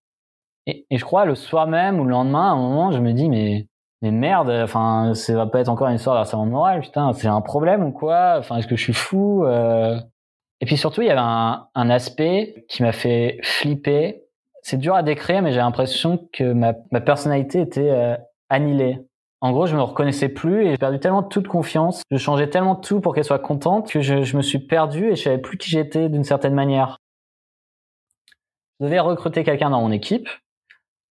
Et, 0.66 0.84
je 0.90 1.04
crois 1.04 1.24
le 1.24 1.34
soir 1.34 1.68
même 1.68 2.00
ou 2.00 2.04
le 2.04 2.10
lendemain, 2.10 2.50
à 2.50 2.52
un 2.52 2.56
moment, 2.56 2.90
je 2.92 2.98
me 2.98 3.12
dis 3.12 3.28
mais 3.28 3.66
merde, 4.02 4.50
enfin 4.50 5.14
ça 5.14 5.34
va 5.34 5.46
pas 5.46 5.60
être 5.60 5.68
encore 5.68 5.88
une 5.88 5.96
histoire 5.96 6.14
d'harcèlement 6.14 6.46
moral, 6.46 6.80
putain, 6.80 7.12
c'est 7.12 7.26
un 7.26 7.40
problème 7.40 7.82
ou 7.82 7.90
quoi? 7.90 8.36
Enfin 8.38 8.56
est-ce 8.56 8.68
que 8.68 8.76
je 8.76 8.82
suis 8.82 8.92
fou 8.92 9.44
euh... 9.44 9.98
Et 10.60 10.66
puis 10.66 10.76
surtout 10.76 11.02
il 11.02 11.08
y 11.08 11.10
avait 11.10 11.20
un, 11.20 11.90
aspect 11.90 12.66
qui 12.68 12.84
m'a 12.84 12.92
fait 12.92 13.38
flipper. 13.42 14.22
C'est 14.62 14.76
dur 14.76 14.94
à 14.94 15.02
décrire, 15.02 15.42
mais 15.42 15.50
j'ai 15.52 15.58
l'impression 15.58 16.28
que 16.32 16.52
ma, 16.52 16.74
ma 16.92 17.00
personnalité 17.00 17.60
était 17.60 18.16
annihilée. 18.48 19.00
En 19.40 19.52
gros, 19.52 19.66
je 19.66 19.76
me 19.76 19.82
reconnaissais 19.82 20.28
plus 20.28 20.64
et 20.64 20.70
j'ai 20.70 20.78
perdu 20.78 20.98
tellement 20.98 21.22
toute 21.22 21.46
confiance. 21.46 22.02
Je 22.10 22.16
changeais 22.16 22.48
tellement 22.48 22.74
tout 22.74 23.00
pour 23.00 23.14
qu'elle 23.14 23.24
soit 23.24 23.38
contente 23.38 23.90
que 23.90 24.00
je, 24.00 24.36
me 24.36 24.42
suis 24.42 24.58
perdu 24.58 25.10
et 25.10 25.16
je 25.16 25.22
savais 25.22 25.38
plus 25.38 25.58
qui 25.58 25.70
j'étais 25.70 26.08
d'une 26.08 26.24
certaine 26.24 26.54
manière. 26.54 26.98
Je 28.80 28.86
devais 28.86 28.98
recruter 28.98 29.44
quelqu'un 29.44 29.70
dans 29.70 29.80
mon 29.80 29.92
équipe 29.92 30.28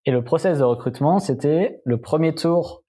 et 0.04 0.10
le 0.10 0.22
process 0.22 0.58
de 0.58 0.64
recrutement, 0.64 1.18
c'était 1.18 1.80
le 1.84 2.00
premier 2.00 2.34
tour 2.34 2.82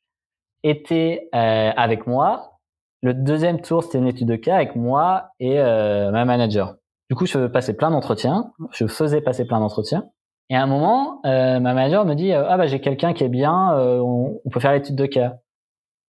était 0.63 1.29
euh, 1.35 1.71
avec 1.75 2.07
moi, 2.07 2.59
le 3.01 3.13
deuxième 3.13 3.61
tour 3.61 3.83
c'était 3.83 3.97
une 3.97 4.07
étude 4.07 4.27
de 4.27 4.35
cas 4.35 4.55
avec 4.55 4.75
moi 4.75 5.29
et 5.39 5.59
euh, 5.59 6.09
ma 6.11 6.25
manager. 6.25 6.75
Du 7.09 7.15
coup, 7.15 7.25
je 7.25 7.47
passais 7.47 7.75
plein 7.75 7.91
d'entretiens, 7.91 8.51
je 8.71 8.87
faisais 8.87 9.21
passer 9.21 9.45
plein 9.45 9.59
d'entretiens. 9.59 10.09
Et 10.49 10.55
à 10.55 10.63
un 10.63 10.67
moment, 10.67 11.21
euh, 11.25 11.59
ma 11.59 11.73
manager 11.73 12.05
me 12.05 12.15
dit 12.15 12.33
ah 12.33 12.57
bah 12.57 12.67
j'ai 12.67 12.81
quelqu'un 12.81 13.13
qui 13.13 13.23
est 13.23 13.29
bien, 13.29 13.73
euh, 13.77 13.99
on, 13.99 14.49
peut 14.49 14.59
faire 14.59 14.73
l'étude 14.73 14.95
de 14.95 15.05
cas. 15.05 15.35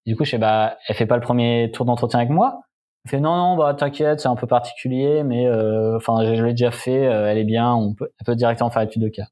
Du 0.07 0.17
coup, 0.17 0.25
je 0.25 0.33
sais 0.33 0.39
bah 0.39 0.77
elle 0.89 0.97
fait 0.97 1.07
pas 1.07 1.17
le 1.17 1.23
premier 1.23 1.71
tour 1.73 1.87
d'entretien 1.87 2.19
avec 2.19 2.31
moi. 2.31 2.61
Elle 3.05 3.11
fait 3.13 3.21
non 3.21 3.37
non 3.37 3.57
bah 3.57 3.75
t'inquiète, 3.75 4.21
c'est 4.21 4.29
un 4.29 4.37
peu 4.37 4.47
particulier, 4.47 5.23
mais 5.23 5.47
euh, 5.47 5.97
enfin 5.97 6.35
je 6.35 6.43
l'ai 6.43 6.53
déjà 6.53 6.71
fait, 6.71 7.03
elle 7.03 7.39
est 7.39 7.45
bien, 7.45 7.75
on 7.75 7.95
peut, 7.95 8.35
directement 8.35 8.71
faire 8.71 8.83
l'étude 8.83 9.03
de 9.03 9.09
cas. 9.09 9.27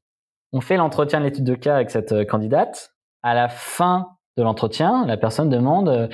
On 0.55 0.61
fait 0.61 0.77
l'entretien 0.77 1.19
de 1.19 1.25
l'étude 1.25 1.43
de 1.43 1.55
cas 1.55 1.75
avec 1.75 1.89
cette 1.89 2.11
euh, 2.11 2.25
candidate. 2.25 2.93
À 3.23 3.33
la 3.33 3.49
fin 3.49 4.09
de 4.37 4.43
l'entretien, 4.43 5.03
la 5.07 5.17
personne 5.17 5.49
demande 5.49 5.89
euh, 5.89 6.07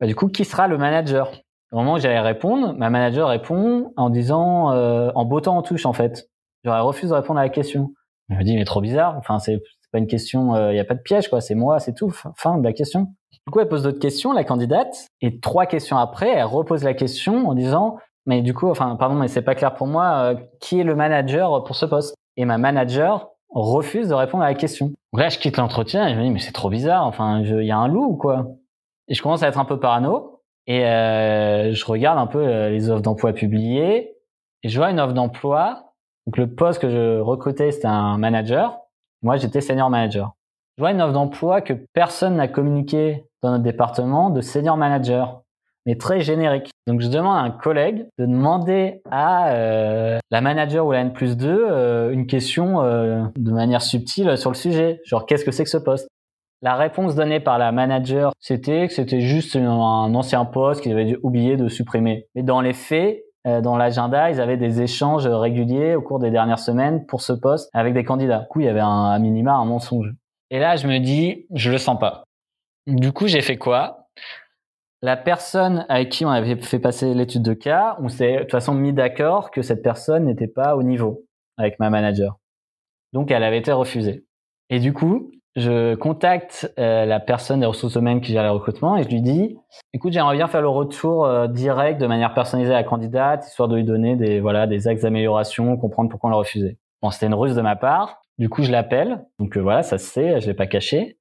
bah, 0.00 0.06
du 0.06 0.14
coup 0.14 0.28
qui 0.28 0.44
sera 0.44 0.68
le 0.68 0.78
manager? 0.78 1.32
Au 1.72 1.76
moment 1.76 1.94
où 1.94 1.98
j'allais 1.98 2.20
répondre, 2.20 2.74
ma 2.74 2.90
manager 2.90 3.28
répond 3.28 3.92
en 3.96 4.08
disant 4.08 4.70
euh, 4.72 5.10
en 5.16 5.24
bottant 5.24 5.56
en 5.56 5.62
touche 5.62 5.84
en 5.84 5.92
fait. 5.92 6.30
J'aurais 6.64 6.80
refusé 6.80 7.08
de 7.08 7.14
répondre 7.14 7.40
à 7.40 7.42
la 7.42 7.48
question. 7.48 7.92
Je 8.28 8.36
me 8.36 8.42
dis 8.44 8.56
mais 8.56 8.64
trop 8.64 8.80
bizarre. 8.80 9.16
Enfin 9.18 9.38
c'est 9.38 9.60
pas 9.90 9.98
une 9.98 10.06
question, 10.06 10.56
il 10.56 10.58
euh, 10.58 10.72
n'y 10.72 10.80
a 10.80 10.84
pas 10.84 10.94
de 10.94 11.02
piège 11.02 11.28
quoi. 11.28 11.40
C'est 11.40 11.54
moi, 11.54 11.78
c'est 11.78 11.94
tout. 11.94 12.10
Fin 12.36 12.56
de 12.58 12.64
la 12.64 12.72
question. 12.72 13.08
Du 13.46 13.50
coup 13.50 13.60
elle 13.60 13.68
pose 13.68 13.82
d'autres 13.82 13.98
questions 13.98 14.32
la 14.32 14.44
candidate 14.44 15.06
et 15.20 15.40
trois 15.40 15.66
questions 15.66 15.98
après 15.98 16.30
elle 16.30 16.44
repose 16.44 16.84
la 16.84 16.94
question 16.94 17.48
en 17.48 17.54
disant 17.54 17.98
mais 18.24 18.40
du 18.40 18.54
coup 18.54 18.68
enfin 18.68 18.94
pardon 18.96 19.16
mais 19.16 19.28
c'est 19.28 19.42
pas 19.42 19.54
clair 19.54 19.74
pour 19.74 19.88
moi 19.88 20.36
qui 20.60 20.78
est 20.78 20.84
le 20.84 20.94
manager 20.94 21.64
pour 21.64 21.76
ce 21.76 21.86
poste? 21.86 22.14
Et 22.36 22.44
ma 22.44 22.56
manager 22.56 23.32
refuse 23.50 24.08
de 24.08 24.14
répondre 24.14 24.42
à 24.42 24.48
la 24.48 24.54
question. 24.54 24.86
Donc 25.12 25.20
là, 25.20 25.28
je 25.28 25.38
quitte 25.38 25.56
l'entretien 25.56 26.06
et 26.08 26.14
je 26.14 26.18
me 26.18 26.24
dis, 26.24 26.30
mais 26.30 26.38
c'est 26.38 26.52
trop 26.52 26.70
bizarre. 26.70 27.06
Enfin, 27.06 27.40
il 27.40 27.64
y 27.64 27.70
a 27.70 27.76
un 27.76 27.88
loup 27.88 28.04
ou 28.04 28.16
quoi? 28.16 28.46
Et 29.08 29.14
je 29.14 29.22
commence 29.22 29.42
à 29.42 29.48
être 29.48 29.58
un 29.58 29.64
peu 29.64 29.78
parano 29.78 30.40
et 30.66 30.86
euh, 30.86 31.74
je 31.74 31.84
regarde 31.84 32.18
un 32.18 32.26
peu 32.26 32.38
euh, 32.38 32.70
les 32.70 32.88
offres 32.88 33.02
d'emploi 33.02 33.32
publiées 33.32 34.14
et 34.62 34.68
je 34.68 34.78
vois 34.78 34.90
une 34.90 35.00
offre 35.00 35.12
d'emploi. 35.12 35.91
Donc 36.26 36.36
le 36.36 36.54
poste 36.54 36.80
que 36.80 36.88
je 36.88 37.20
recrutais, 37.20 37.72
c'était 37.72 37.86
un 37.86 38.18
manager. 38.18 38.78
Moi, 39.22 39.36
j'étais 39.36 39.60
senior 39.60 39.90
manager. 39.90 40.32
Je 40.76 40.82
vois 40.82 40.92
une 40.92 41.02
offre 41.02 41.12
d'emploi 41.12 41.60
que 41.60 41.74
personne 41.92 42.36
n'a 42.36 42.48
communiqué 42.48 43.24
dans 43.42 43.50
notre 43.50 43.64
département 43.64 44.30
de 44.30 44.40
senior 44.40 44.76
manager 44.76 45.42
mais 45.86 45.96
très 45.96 46.20
générique. 46.20 46.70
Donc 46.86 47.00
je 47.00 47.08
demande 47.08 47.36
à 47.36 47.40
un 47.40 47.50
collègue 47.50 48.06
de 48.18 48.26
demander 48.26 49.02
à 49.10 49.52
euh, 49.52 50.18
la 50.30 50.40
manager 50.40 50.86
ou 50.86 50.92
la 50.92 51.00
N 51.00 51.12
plus 51.12 51.36
2 51.36 51.48
euh, 51.48 52.10
une 52.10 52.26
question 52.26 52.82
euh, 52.82 53.24
de 53.36 53.52
manière 53.52 53.82
subtile 53.82 54.36
sur 54.36 54.50
le 54.50 54.56
sujet, 54.56 55.00
genre 55.04 55.26
qu'est-ce 55.26 55.44
que 55.44 55.50
c'est 55.50 55.64
que 55.64 55.70
ce 55.70 55.78
poste? 55.78 56.08
La 56.62 56.76
réponse 56.76 57.16
donnée 57.16 57.40
par 57.40 57.58
la 57.58 57.72
manager, 57.72 58.32
c'était 58.38 58.86
que 58.86 58.94
c'était 58.94 59.20
juste 59.20 59.56
un 59.56 60.14
ancien 60.14 60.44
poste 60.44 60.80
qu'il 60.80 60.92
avait 60.92 61.04
dû 61.04 61.18
oublier 61.24 61.56
de 61.56 61.68
supprimer. 61.68 62.26
Mais 62.36 62.44
dans 62.44 62.60
les 62.60 62.72
faits, 62.72 63.24
dans 63.44 63.76
l'agenda, 63.76 64.30
ils 64.30 64.40
avaient 64.40 64.56
des 64.56 64.82
échanges 64.82 65.26
réguliers 65.26 65.94
au 65.96 66.02
cours 66.02 66.18
des 66.20 66.30
dernières 66.30 66.58
semaines 66.58 67.06
pour 67.06 67.22
ce 67.22 67.32
poste 67.32 67.70
avec 67.72 67.92
des 67.92 68.04
candidats. 68.04 68.40
Du 68.40 68.46
coup, 68.48 68.60
il 68.60 68.66
y 68.66 68.68
avait 68.68 68.80
un, 68.80 69.06
à 69.06 69.18
minima 69.18 69.54
un 69.54 69.64
mensonge. 69.64 70.12
Et 70.50 70.58
là, 70.58 70.76
je 70.76 70.86
me 70.86 70.98
dis, 70.98 71.46
je 71.54 71.70
le 71.70 71.78
sens 71.78 71.98
pas. 71.98 72.24
Du 72.86 73.12
coup, 73.12 73.26
j'ai 73.26 73.40
fait 73.40 73.56
quoi? 73.56 74.06
La 75.00 75.16
personne 75.16 75.84
avec 75.88 76.10
qui 76.10 76.24
on 76.24 76.30
avait 76.30 76.60
fait 76.60 76.78
passer 76.78 77.14
l'étude 77.14 77.42
de 77.42 77.54
cas, 77.54 77.96
on 78.00 78.08
s'est 78.08 78.34
de 78.34 78.40
toute 78.42 78.52
façon 78.52 78.74
mis 78.74 78.92
d'accord 78.92 79.50
que 79.50 79.62
cette 79.62 79.82
personne 79.82 80.26
n'était 80.26 80.46
pas 80.46 80.76
au 80.76 80.82
niveau 80.84 81.24
avec 81.56 81.80
ma 81.80 81.90
manager. 81.90 82.38
Donc, 83.12 83.30
elle 83.32 83.42
avait 83.42 83.58
été 83.58 83.72
refusée. 83.72 84.24
Et 84.70 84.78
du 84.78 84.92
coup, 84.92 85.32
je 85.54 85.94
contacte 85.96 86.72
euh, 86.78 87.04
la 87.04 87.20
personne 87.20 87.60
des 87.60 87.66
ressources 87.66 87.96
humaines 87.96 88.22
qui 88.22 88.32
gère 88.32 88.42
le 88.42 88.50
recrutement 88.50 88.96
et 88.96 89.02
je 89.02 89.08
lui 89.08 89.20
dis 89.20 89.58
écoute 89.92 90.12
j'aimerais 90.12 90.36
bien 90.36 90.48
faire 90.48 90.62
le 90.62 90.68
retour 90.68 91.26
euh, 91.26 91.46
direct 91.46 92.00
de 92.00 92.06
manière 92.06 92.32
personnalisée 92.32 92.72
à 92.72 92.78
la 92.78 92.84
candidate 92.84 93.46
histoire 93.46 93.68
de 93.68 93.76
lui 93.76 93.84
donner 93.84 94.16
des 94.16 94.40
voilà 94.40 94.66
des 94.66 94.88
axes 94.88 95.02
d'amélioration 95.02 95.76
comprendre 95.76 96.08
pourquoi 96.08 96.28
on 96.28 96.30
l'a 96.30 96.38
refusé. 96.38 96.78
Bon 97.02 97.10
c'était 97.10 97.26
une 97.26 97.34
ruse 97.34 97.54
de 97.54 97.60
ma 97.60 97.76
part. 97.76 98.22
Du 98.38 98.48
coup 98.48 98.62
je 98.62 98.72
l'appelle. 98.72 99.26
Donc 99.38 99.56
euh, 99.58 99.60
voilà 99.60 99.82
ça 99.82 99.98
se 99.98 100.06
sait 100.06 100.40
je 100.40 100.46
l'ai 100.46 100.54
pas 100.54 100.66
caché. 100.66 101.18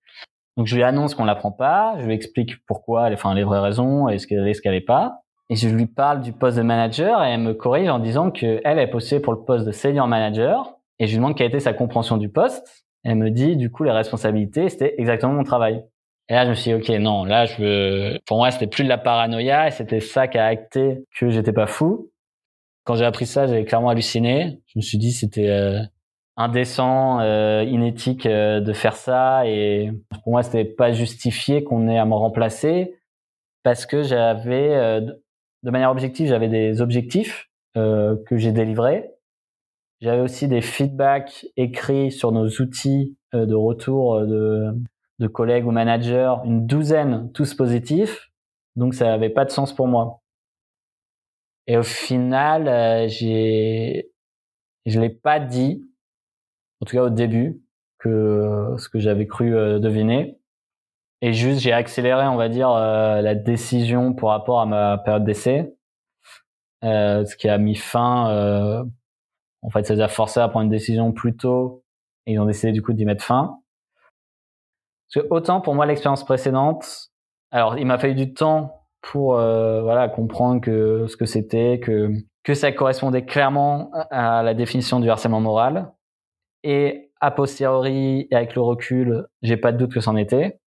Donc 0.55 0.67
je 0.67 0.75
lui 0.75 0.83
annonce 0.83 1.13
qu'on 1.13 1.25
la 1.25 1.35
prend 1.35 1.51
pas. 1.51 1.95
Je 1.99 2.05
lui 2.05 2.13
explique 2.13 2.65
pourquoi 2.65 3.09
enfin 3.11 3.33
les 3.33 3.43
vraies 3.43 3.59
raisons 3.59 4.07
et 4.07 4.17
ce 4.17 4.27
qu'elle 4.27 4.47
est 4.47 4.53
ce 4.53 4.65
est 4.65 4.81
pas. 4.81 5.19
Et 5.49 5.57
je 5.57 5.67
lui 5.67 5.87
parle 5.87 6.21
du 6.21 6.31
poste 6.31 6.55
de 6.55 6.61
manager 6.61 7.21
et 7.25 7.31
elle 7.31 7.41
me 7.41 7.53
corrige 7.53 7.89
en 7.89 7.99
disant 7.99 8.31
que 8.31 8.61
elle 8.63 8.79
est 8.79 8.87
postulée 8.87 9.19
pour 9.19 9.33
le 9.33 9.43
poste 9.43 9.65
de 9.65 9.73
senior 9.73 10.07
manager 10.07 10.77
et 10.99 11.07
je 11.07 11.11
lui 11.11 11.17
demande 11.17 11.35
quelle 11.35 11.47
était 11.47 11.59
sa 11.59 11.73
compréhension 11.73 12.15
du 12.15 12.29
poste 12.29 12.85
elle 13.03 13.15
me 13.15 13.29
dit, 13.29 13.55
du 13.55 13.71
coup, 13.71 13.83
les 13.83 13.91
responsabilités, 13.91 14.69
c'était 14.69 14.95
exactement 14.97 15.33
mon 15.33 15.43
travail. 15.43 15.83
Et 16.29 16.33
là, 16.33 16.45
je 16.45 16.49
me 16.51 16.55
suis 16.55 16.71
dit, 16.71 16.75
OK, 16.75 16.89
non, 16.99 17.25
là, 17.25 17.45
je 17.45 17.61
veux, 17.61 18.19
pour 18.25 18.37
moi, 18.37 18.51
c'était 18.51 18.67
plus 18.67 18.83
de 18.83 18.89
la 18.89 18.97
paranoïa 18.97 19.67
et 19.67 19.71
c'était 19.71 19.99
ça 19.99 20.27
qui 20.27 20.37
a 20.37 20.45
acté 20.45 21.03
que 21.17 21.29
j'étais 21.29 21.53
pas 21.53 21.67
fou. 21.67 22.11
Quand 22.85 22.95
j'ai 22.95 23.05
appris 23.05 23.25
ça, 23.25 23.47
j'avais 23.47 23.65
clairement 23.65 23.89
halluciné. 23.89 24.59
Je 24.67 24.79
me 24.79 24.81
suis 24.81 24.97
dit, 24.97 25.11
c'était 25.11 25.49
euh, 25.49 25.81
indécent, 26.37 27.19
euh, 27.19 27.63
inéthique 27.67 28.25
euh, 28.25 28.59
de 28.59 28.73
faire 28.73 28.95
ça 28.95 29.45
et 29.45 29.91
pour 30.23 30.31
moi, 30.31 30.43
c'était 30.43 30.65
pas 30.65 30.91
justifié 30.91 31.63
qu'on 31.63 31.87
ait 31.87 31.99
à 31.99 32.05
me 32.05 32.13
remplacer 32.13 32.95
parce 33.63 33.85
que 33.85 34.03
j'avais, 34.03 34.75
euh, 34.75 35.01
de 35.63 35.71
manière 35.71 35.91
objective, 35.91 36.27
j'avais 36.27 36.49
des 36.49 36.81
objectifs 36.81 37.47
que 37.73 38.35
j'ai 38.35 38.51
délivrés 38.51 39.10
j'avais 40.01 40.21
aussi 40.21 40.47
des 40.47 40.61
feedbacks 40.61 41.45
écrits 41.57 42.11
sur 42.11 42.31
nos 42.31 42.47
outils 42.47 43.15
euh, 43.35 43.45
de 43.45 43.55
retour 43.55 44.15
euh, 44.15 44.25
de, 44.25 44.73
de 45.19 45.27
collègues 45.27 45.67
ou 45.67 45.71
managers, 45.71 46.33
une 46.43 46.65
douzaine, 46.65 47.31
tous 47.33 47.53
positifs. 47.53 48.31
Donc 48.75 48.95
ça 48.95 49.05
n'avait 49.05 49.29
pas 49.29 49.45
de 49.45 49.51
sens 49.51 49.73
pour 49.73 49.87
moi. 49.87 50.21
Et 51.67 51.77
au 51.77 51.83
final, 51.83 52.67
euh, 52.67 53.07
j'ai, 53.07 54.11
je 54.87 54.99
l'ai 54.99 55.11
pas 55.11 55.39
dit, 55.39 55.87
en 56.81 56.85
tout 56.85 56.95
cas 56.95 57.03
au 57.03 57.09
début, 57.09 57.61
que 57.99 58.73
ce 58.79 58.89
que 58.89 58.99
j'avais 58.99 59.27
cru 59.27 59.51
deviner. 59.79 60.39
Et 61.21 61.33
juste, 61.33 61.59
j'ai 61.59 61.71
accéléré, 61.71 62.25
on 62.25 62.35
va 62.35 62.49
dire, 62.49 62.71
la 62.71 63.35
décision 63.35 64.15
pour 64.15 64.29
rapport 64.29 64.59
à 64.59 64.65
ma 64.65 64.97
période 64.97 65.23
d'essai, 65.23 65.75
ce 66.81 67.35
qui 67.35 67.47
a 67.47 67.59
mis 67.59 67.75
fin 67.75 68.83
en 69.61 69.69
fait, 69.69 69.85
ça 69.85 69.93
les 69.93 70.01
a 70.01 70.07
forcés 70.07 70.39
à 70.39 70.47
prendre 70.47 70.65
une 70.65 70.71
décision 70.71 71.11
plus 71.11 71.35
tôt 71.35 71.83
et 72.25 72.33
ils 72.33 72.39
ont 72.39 72.45
décidé 72.45 72.71
du 72.71 72.81
coup 72.81 72.93
d'y 72.93 73.05
mettre 73.05 73.23
fin. 73.23 73.59
Parce 75.13 75.25
que 75.25 75.33
autant 75.33 75.61
pour 75.61 75.75
moi 75.75 75.85
l'expérience 75.85 76.23
précédente, 76.23 77.11
alors 77.51 77.77
il 77.77 77.85
m'a 77.85 77.97
fallu 77.97 78.15
du 78.15 78.33
temps 78.33 78.85
pour 79.01 79.37
euh, 79.37 79.81
voilà 79.81 80.07
comprendre 80.07 80.61
que 80.61 81.07
ce 81.07 81.17
que 81.17 81.25
c'était, 81.25 81.79
que 81.79 82.11
que 82.43 82.53
ça 82.53 82.71
correspondait 82.71 83.25
clairement 83.25 83.91
à 84.09 84.41
la 84.41 84.53
définition 84.53 84.99
du 84.99 85.09
harcèlement 85.09 85.41
moral. 85.41 85.91
Et 86.63 87.11
a 87.19 87.31
posteriori 87.31 88.27
et 88.31 88.35
avec 88.35 88.55
le 88.55 88.61
recul, 88.61 89.27
j'ai 89.43 89.57
pas 89.57 89.71
de 89.71 89.77
doute 89.77 89.93
que 89.93 89.99
c'en 89.99 90.15
était. 90.15 90.60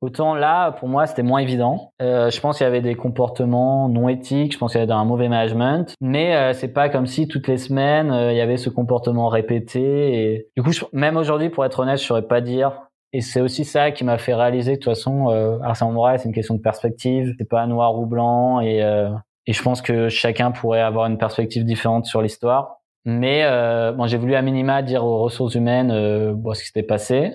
Autant 0.00 0.34
là, 0.34 0.72
pour 0.72 0.88
moi, 0.88 1.06
c'était 1.06 1.22
moins 1.22 1.40
évident. 1.40 1.92
Euh, 2.00 2.30
je 2.30 2.40
pense 2.40 2.58
qu'il 2.58 2.64
y 2.64 2.66
avait 2.66 2.80
des 2.80 2.94
comportements 2.94 3.88
non 3.88 4.08
éthiques. 4.08 4.54
Je 4.54 4.58
pense 4.58 4.72
qu'il 4.72 4.80
y 4.80 4.82
avait 4.82 4.92
un 4.92 5.04
mauvais 5.04 5.28
management. 5.28 5.94
Mais 6.00 6.34
euh, 6.34 6.52
c'est 6.52 6.72
pas 6.72 6.88
comme 6.88 7.06
si 7.06 7.28
toutes 7.28 7.48
les 7.48 7.58
semaines 7.58 8.10
euh, 8.10 8.32
il 8.32 8.38
y 8.38 8.40
avait 8.40 8.56
ce 8.56 8.70
comportement 8.70 9.28
répété. 9.28 10.32
Et 10.32 10.48
du 10.56 10.62
coup, 10.62 10.70
même 10.92 11.16
aujourd'hui, 11.16 11.50
pour 11.50 11.64
être 11.64 11.80
honnête, 11.80 11.98
je 11.98 12.04
saurais 12.04 12.26
pas 12.26 12.40
dire. 12.40 12.72
Et 13.12 13.20
c'est 13.20 13.40
aussi 13.40 13.64
ça 13.64 13.90
qui 13.90 14.04
m'a 14.04 14.18
fait 14.18 14.34
réaliser 14.34 14.72
de 14.72 14.76
toute 14.76 14.84
façon, 14.84 15.30
euh, 15.30 15.58
moral, 15.90 16.18
c'est 16.18 16.28
une 16.28 16.34
question 16.34 16.54
de 16.54 16.60
perspective. 16.60 17.34
C'est 17.38 17.48
pas 17.48 17.66
noir 17.66 17.98
ou 17.98 18.06
blanc. 18.06 18.60
Et, 18.60 18.82
euh, 18.82 19.10
et 19.46 19.52
je 19.52 19.62
pense 19.62 19.82
que 19.82 20.08
chacun 20.08 20.52
pourrait 20.52 20.80
avoir 20.80 21.06
une 21.06 21.18
perspective 21.18 21.64
différente 21.64 22.06
sur 22.06 22.22
l'histoire. 22.22 22.80
Mais 23.04 23.42
euh, 23.44 23.92
bon, 23.92 24.06
j'ai 24.06 24.18
voulu 24.18 24.34
à 24.34 24.42
minima 24.42 24.82
dire 24.82 25.04
aux 25.04 25.22
ressources 25.22 25.54
humaines 25.54 25.90
euh, 25.90 26.34
bon, 26.34 26.54
ce 26.54 26.60
qui 26.60 26.66
s'était 26.66 26.82
passé. 26.82 27.32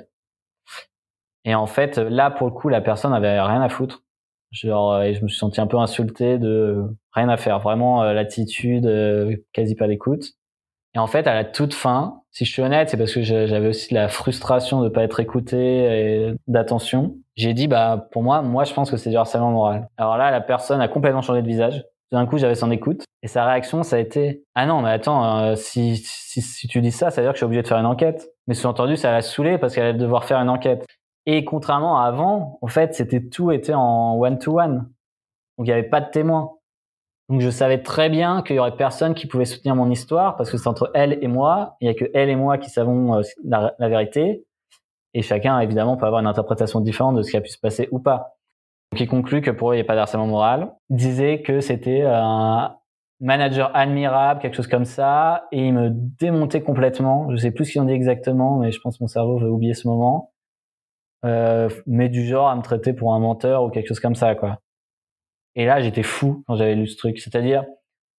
Et 1.46 1.56
en 1.56 1.68
fait, 1.68 1.98
là, 1.98 2.32
pour 2.32 2.48
le 2.48 2.54
coup, 2.54 2.70
la 2.70 2.82
personne 2.82 3.14
avait 3.14 3.40
rien 3.40 3.62
à 3.62 3.70
foutre. 3.70 4.04
Genre, 4.52 5.02
et 5.02 5.14
je 5.14 5.24
me 5.24 5.28
suis 5.28 5.38
senti 5.38 5.62
un 5.62 5.68
peu 5.68 5.78
insulté 5.78 6.38
de 6.38 6.84
rien 7.14 7.30
à 7.30 7.38
faire. 7.38 7.60
Vraiment, 7.60 8.04
euh, 8.04 8.14
l'attitude, 8.14 8.86
euh, 8.86 9.36
quasi 9.54 9.76
pas 9.76 9.88
d'écoute. 9.88 10.34
Et 10.96 11.00
en 11.00 11.08
fait, 11.08 11.28
à 11.28 11.34
la 11.34 11.44
toute 11.44 11.74
fin, 11.74 12.22
si 12.32 12.46
je 12.46 12.52
suis 12.52 12.62
honnête, 12.62 12.90
c'est 12.90 12.98
parce 12.98 13.14
que 13.14 13.22
j'avais 13.22 13.68
aussi 13.68 13.94
la 13.94 14.08
frustration 14.08 14.82
de 14.82 14.88
pas 14.88 15.04
être 15.04 15.20
écouté 15.20 15.58
et 15.58 16.34
d'attention. 16.48 17.18
J'ai 17.36 17.54
dit, 17.54 17.68
bah, 17.68 18.08
pour 18.12 18.24
moi, 18.24 18.42
moi, 18.42 18.64
je 18.64 18.74
pense 18.74 18.90
que 18.90 18.96
c'est 18.96 19.10
du 19.10 19.18
harcèlement 19.18 19.52
moral. 19.52 19.90
Alors 19.98 20.18
là, 20.18 20.32
la 20.32 20.40
personne 20.40 20.80
a 20.80 20.88
complètement 20.88 21.22
changé 21.22 21.42
de 21.42 21.48
visage. 21.48 21.84
D'un 22.14 22.26
coup, 22.26 22.38
j'avais 22.38 22.56
son 22.56 22.72
écoute. 22.72 23.04
Et 23.24 23.28
sa 23.28 23.46
réaction, 23.46 23.84
ça 23.84 23.98
a 23.98 24.00
été, 24.00 24.44
ah 24.56 24.66
non, 24.66 24.82
mais 24.82 24.92
attends, 24.92 25.40
euh, 25.40 25.56
si, 25.56 25.98
si, 25.98 26.42
si, 26.42 26.68
tu 26.68 26.80
dis 26.80 26.92
ça, 26.92 27.10
ça 27.10 27.22
veut 27.22 27.26
dire 27.26 27.34
que 27.34 27.38
je 27.38 27.40
suis 27.40 27.46
obligé 27.46 27.62
de 27.62 27.68
faire 27.68 27.80
une 27.80 27.86
enquête. 27.86 28.30
Mais 28.48 28.54
sous-entendu, 28.54 28.96
ça 28.96 29.12
l'a 29.12 29.22
saoulé 29.22 29.58
parce 29.58 29.76
qu'elle 29.76 29.86
allait 29.86 29.98
devoir 29.98 30.24
faire 30.24 30.38
une 30.38 30.50
enquête. 30.50 30.86
Et 31.26 31.44
contrairement 31.44 32.00
à 32.00 32.06
avant, 32.06 32.60
en 32.62 32.68
fait, 32.68 32.94
c'était 32.94 33.22
tout 33.22 33.52
était 33.52 33.74
en 33.74 34.18
one-to-one. 34.20 34.90
Donc 35.58 35.68
il 35.68 35.70
n'y 35.70 35.72
avait 35.72 35.84
pas 35.84 36.02
de 36.02 36.10
témoin. 36.10 36.52
Donc 37.30 37.42
je 37.42 37.50
savais 37.50 37.82
très 37.82 38.10
bien 38.10 38.44
qu'il 38.44 38.58
y 38.58 38.60
aurait 38.60 38.76
personne 38.76 39.16
qui 39.16 39.26
pouvait 39.26 39.46
soutenir 39.46 39.76
mon 39.76 39.90
histoire 39.90 40.38
parce 40.38 40.52
que 40.52 40.58
c'est 40.58 40.68
entre 40.68 40.92
elle 40.94 41.18
et 41.24 41.28
moi. 41.28 41.76
Il 41.82 41.86
n'y 41.86 41.90
a 41.90 41.96
que 41.96 42.06
elle 42.14 42.30
et 42.30 42.36
moi 42.36 42.58
qui 42.58 42.70
savons 42.70 43.16
euh, 43.16 43.22
la, 43.44 43.74
vérité. 43.80 44.46
Et 45.16 45.22
chacun, 45.22 45.60
évidemment, 45.60 45.98
peut 45.98 46.06
avoir 46.06 46.22
une 46.22 46.28
interprétation 46.28 46.82
différente 46.82 47.16
de 47.16 47.24
ce 47.24 47.32
qui 47.32 47.38
a 47.38 47.42
pu 47.42 47.50
se 47.50 47.60
passer 47.60 47.88
ou 47.92 48.00
pas. 48.00 48.36
Donc 48.92 49.02
il 49.02 49.08
conclut 49.08 49.42
que 49.42 49.50
pour 49.50 49.72
eux, 49.72 49.76
il 49.76 49.78
n'y 49.78 49.82
a 49.82 49.86
pas 49.86 49.96
d'harcèlement 49.96 50.28
moral. 50.28 50.74
Il 50.92 50.98
disait 50.98 51.42
que 51.42 51.62
c'était 51.62 52.04
un 52.04 52.76
manager 53.22 53.72
admirable, 53.74 54.42
quelque 54.42 54.56
chose 54.56 54.68
comme 54.68 54.86
ça. 54.86 55.48
Et 55.52 55.68
il 55.68 55.74
me 55.74 55.90
démontait 55.90 56.62
complètement. 56.62 57.32
Je 57.32 57.38
sais 57.38 57.52
plus 57.52 57.66
ce 57.66 57.72
qu'ils 57.72 57.82
ont 57.82 57.86
dit 57.86 57.94
exactement, 57.94 58.60
mais 58.60 58.72
je 58.72 58.80
pense 58.82 58.98
que 58.98 59.04
mon 59.04 59.08
cerveau 59.08 59.40
va 59.40 59.48
oublier 59.48 59.74
ce 59.74 59.88
moment 59.88 60.35
euh, 61.26 61.70
mais 61.88 62.10
du 62.10 62.26
genre 62.26 62.48
à 62.48 62.56
me 62.56 62.62
traiter 62.62 62.94
pour 62.94 63.14
un 63.14 63.20
menteur 63.20 63.64
ou 63.64 63.70
quelque 63.70 63.88
chose 63.88 64.00
comme 64.00 64.16
ça, 64.16 64.36
quoi. 64.36 64.60
Et 65.56 65.66
là, 65.66 65.82
j'étais 65.82 66.04
fou 66.04 66.44
quand 66.48 66.56
j'avais 66.56 66.76
lu 66.76 66.88
ce 66.88 66.98
truc. 66.98 67.20
C'est-à-dire, 67.20 67.66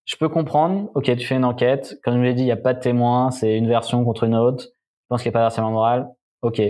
je 0.06 0.16
peux 0.16 0.28
comprendre, 0.28 0.90
ok, 0.94 1.04
tu 1.16 1.26
fais 1.26 1.36
une 1.36 1.44
enquête, 1.44 1.98
comme 2.02 2.16
je 2.16 2.22
l'ai 2.22 2.34
dit, 2.34 2.42
il 2.42 2.46
n'y 2.46 2.52
a 2.52 2.56
pas 2.56 2.74
de 2.74 2.80
témoin, 2.80 3.30
c'est 3.30 3.56
une 3.56 3.68
version 3.68 4.04
contre 4.04 4.24
une 4.24 4.34
autre, 4.34 4.64
je 4.64 5.06
pense 5.08 5.22
qu'il 5.22 5.30
n'y 5.30 5.34
a 5.34 5.38
pas 5.38 5.44
d'harcèlement 5.44 5.70
moral, 5.70 6.08
ok. 6.42 6.62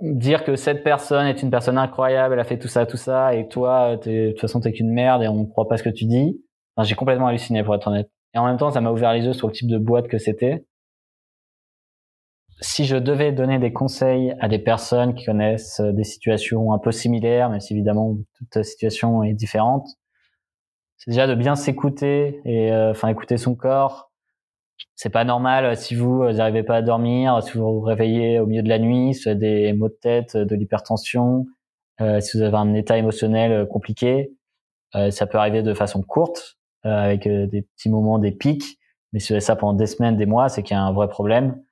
Dire 0.00 0.44
que 0.44 0.56
cette 0.56 0.82
personne 0.84 1.26
est 1.26 1.42
une 1.42 1.50
personne 1.50 1.78
incroyable, 1.78 2.34
elle 2.34 2.40
a 2.40 2.44
fait 2.44 2.58
tout 2.58 2.68
ça, 2.68 2.86
tout 2.86 2.96
ça, 2.96 3.34
et 3.34 3.48
toi, 3.48 3.96
de 3.96 4.30
toute 4.30 4.40
façon, 4.40 4.60
t'es 4.60 4.72
qu'une 4.72 4.90
merde 4.92 5.22
et 5.22 5.28
on 5.28 5.34
ne 5.34 5.46
croit 5.46 5.68
pas 5.68 5.76
ce 5.76 5.82
que 5.82 5.90
tu 5.90 6.04
dis, 6.06 6.40
j'ai 6.80 6.94
complètement 6.94 7.26
halluciné 7.26 7.62
pour 7.62 7.74
être 7.74 7.86
honnête. 7.88 8.10
Et 8.34 8.38
en 8.38 8.46
même 8.46 8.56
temps, 8.56 8.70
ça 8.70 8.80
m'a 8.80 8.90
ouvert 8.90 9.12
les 9.12 9.24
yeux 9.24 9.32
sur 9.32 9.48
le 9.48 9.52
type 9.52 9.68
de 9.68 9.78
boîte 9.78 10.08
que 10.08 10.18
c'était 10.18 10.64
si 12.62 12.86
je 12.86 12.96
devais 12.96 13.32
donner 13.32 13.58
des 13.58 13.72
conseils 13.72 14.34
à 14.40 14.48
des 14.48 14.58
personnes 14.58 15.14
qui 15.14 15.26
connaissent 15.26 15.80
euh, 15.80 15.92
des 15.92 16.04
situations 16.04 16.72
un 16.72 16.78
peu 16.78 16.92
similaires, 16.92 17.50
même 17.50 17.60
si 17.60 17.74
évidemment 17.74 18.16
toute 18.38 18.62
situation 18.64 19.22
est 19.22 19.34
différente, 19.34 19.86
c'est 20.96 21.10
déjà 21.10 21.26
de 21.26 21.34
bien 21.34 21.56
s'écouter 21.56 22.40
et 22.44 22.72
euh, 22.72 22.92
enfin 22.92 23.08
écouter 23.08 23.36
son 23.36 23.54
corps. 23.56 24.12
C'est 24.94 25.10
pas 25.10 25.24
normal 25.24 25.64
euh, 25.64 25.74
si 25.74 25.94
vous 25.94 26.24
n'arrivez 26.30 26.62
pas 26.62 26.76
à 26.76 26.82
dormir, 26.82 27.42
si 27.42 27.58
vous 27.58 27.64
vous 27.64 27.80
réveillez 27.80 28.38
au 28.38 28.46
milieu 28.46 28.62
de 28.62 28.68
la 28.68 28.78
nuit, 28.78 29.14
si 29.14 29.24
vous 29.24 29.30
avez 29.30 29.38
des 29.38 29.72
maux 29.72 29.88
de 29.88 29.98
tête, 30.00 30.36
de 30.36 30.54
l'hypertension, 30.54 31.46
euh, 32.00 32.20
si 32.20 32.36
vous 32.36 32.42
avez 32.44 32.56
un 32.56 32.74
état 32.74 32.96
émotionnel 32.98 33.66
compliqué, 33.68 34.32
euh, 34.94 35.10
ça 35.10 35.26
peut 35.26 35.38
arriver 35.38 35.62
de 35.62 35.74
façon 35.74 36.02
courte, 36.02 36.56
avec 36.84 37.28
des 37.28 37.62
petits 37.62 37.88
moments, 37.88 38.18
des 38.18 38.32
pics. 38.32 38.78
Mais 39.12 39.20
si 39.20 39.28
vous 39.28 39.34
avez 39.34 39.40
ça 39.40 39.54
pendant 39.54 39.74
des 39.74 39.86
semaines, 39.86 40.16
des 40.16 40.26
mois, 40.26 40.48
c'est 40.48 40.64
qu'il 40.64 40.76
y 40.76 40.78
a 40.78 40.82
un 40.82 40.92
vrai 40.92 41.08
problème. 41.08 41.62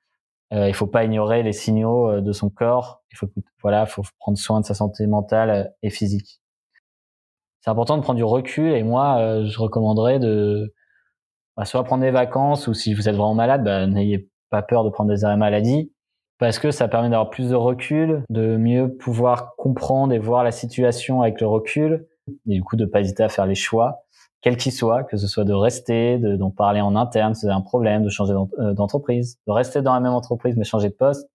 Euh, 0.53 0.67
il 0.67 0.73
faut 0.73 0.87
pas 0.87 1.05
ignorer 1.05 1.43
les 1.43 1.53
signaux 1.53 2.09
euh, 2.09 2.21
de 2.21 2.31
son 2.33 2.49
corps. 2.49 3.03
Il 3.11 3.17
faut 3.17 3.27
voilà, 3.61 3.85
faut 3.85 4.03
prendre 4.19 4.37
soin 4.37 4.59
de 4.59 4.65
sa 4.65 4.73
santé 4.73 5.07
mentale 5.07 5.49
euh, 5.49 5.63
et 5.81 5.89
physique. 5.89 6.41
C'est 7.61 7.69
important 7.69 7.95
de 7.97 8.01
prendre 8.01 8.17
du 8.17 8.23
recul 8.23 8.73
et 8.73 8.83
moi, 8.83 9.19
euh, 9.19 9.45
je 9.45 9.59
recommanderais 9.59 10.19
de 10.19 10.73
bah, 11.55 11.65
soit 11.65 11.83
prendre 11.83 12.03
des 12.03 12.11
vacances 12.11 12.67
ou 12.67 12.73
si 12.73 12.93
vous 12.93 13.07
êtes 13.07 13.15
vraiment 13.15 13.35
malade, 13.35 13.63
bah, 13.63 13.85
n'ayez 13.87 14.29
pas 14.49 14.61
peur 14.63 14.83
de 14.83 14.89
prendre 14.89 15.11
des 15.11 15.23
arrêts 15.23 15.37
maladie 15.37 15.93
parce 16.39 16.57
que 16.57 16.71
ça 16.71 16.87
permet 16.87 17.09
d'avoir 17.09 17.29
plus 17.29 17.51
de 17.51 17.55
recul, 17.55 18.23
de 18.29 18.57
mieux 18.57 18.97
pouvoir 18.97 19.55
comprendre 19.57 20.11
et 20.11 20.19
voir 20.19 20.43
la 20.43 20.51
situation 20.51 21.21
avec 21.21 21.39
le 21.39 21.47
recul 21.47 22.07
et 22.47 22.55
du 22.55 22.63
coup 22.63 22.75
de 22.75 22.85
pas 22.85 23.01
hésiter 23.01 23.23
à 23.23 23.29
faire 23.29 23.45
les 23.45 23.55
choix 23.55 23.99
quel 24.41 24.57
qu'il 24.57 24.71
soit, 24.71 25.03
que 25.03 25.17
ce 25.17 25.27
soit 25.27 25.43
de 25.43 25.53
rester, 25.53 26.17
d'en 26.17 26.49
parler 26.49 26.81
en 26.81 26.95
interne, 26.95 27.35
c'est 27.35 27.49
un 27.49 27.61
problème, 27.61 28.03
de 28.03 28.09
changer 28.09 28.33
euh, 28.33 28.73
d'entreprise, 28.73 29.37
de 29.47 29.51
rester 29.51 29.81
dans 29.81 29.93
la 29.93 29.99
même 29.99 30.13
entreprise 30.13 30.55
mais 30.57 30.63
changer 30.63 30.89
de 30.89 30.95
poste, 30.95 31.29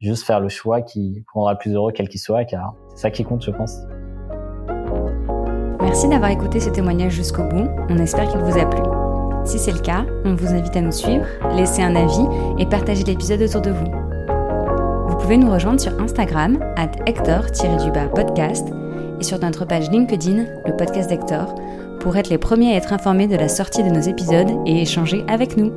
juste 0.00 0.24
faire 0.24 0.40
le 0.40 0.48
choix 0.48 0.82
qui 0.82 1.24
rendra 1.32 1.56
plus 1.56 1.74
heureux 1.74 1.92
quel 1.92 2.08
qu'il 2.08 2.20
soit, 2.20 2.44
car 2.44 2.74
c'est 2.90 3.02
ça 3.02 3.10
qui 3.10 3.24
compte, 3.24 3.44
je 3.44 3.52
pense. 3.52 3.78
Merci 5.80 6.08
d'avoir 6.08 6.30
écouté 6.30 6.60
ce 6.60 6.70
témoignage 6.70 7.12
jusqu'au 7.12 7.44
bout. 7.44 7.68
On 7.88 7.96
espère 7.98 8.28
qu'il 8.28 8.40
vous 8.40 8.58
a 8.58 8.66
plu. 8.66 8.82
Si 9.44 9.58
c'est 9.58 9.72
le 9.72 9.78
cas, 9.78 10.04
on 10.24 10.34
vous 10.34 10.48
invite 10.48 10.76
à 10.76 10.80
nous 10.80 10.92
suivre, 10.92 11.24
laisser 11.56 11.82
un 11.82 11.94
avis 11.94 12.26
et 12.58 12.66
partager 12.66 13.04
l'épisode 13.04 13.40
autour 13.40 13.62
de 13.62 13.70
vous. 13.70 13.86
Vous 15.08 15.16
pouvez 15.16 15.38
nous 15.38 15.50
rejoindre 15.50 15.80
sur 15.80 15.98
Instagram, 16.00 16.58
at 16.76 16.90
Hector-podcast, 17.06 18.68
et 19.20 19.24
sur 19.24 19.38
notre 19.38 19.64
page 19.64 19.90
LinkedIn, 19.90 20.44
le 20.66 20.76
podcast 20.76 21.08
d'Hector, 21.08 21.54
pour 22.00 22.16
être 22.16 22.30
les 22.30 22.38
premiers 22.38 22.72
à 22.72 22.76
être 22.76 22.92
informés 22.92 23.26
de 23.26 23.36
la 23.36 23.48
sortie 23.48 23.82
de 23.82 23.90
nos 23.90 24.00
épisodes 24.00 24.50
et 24.66 24.82
échanger 24.82 25.24
avec 25.28 25.56
nous. 25.56 25.72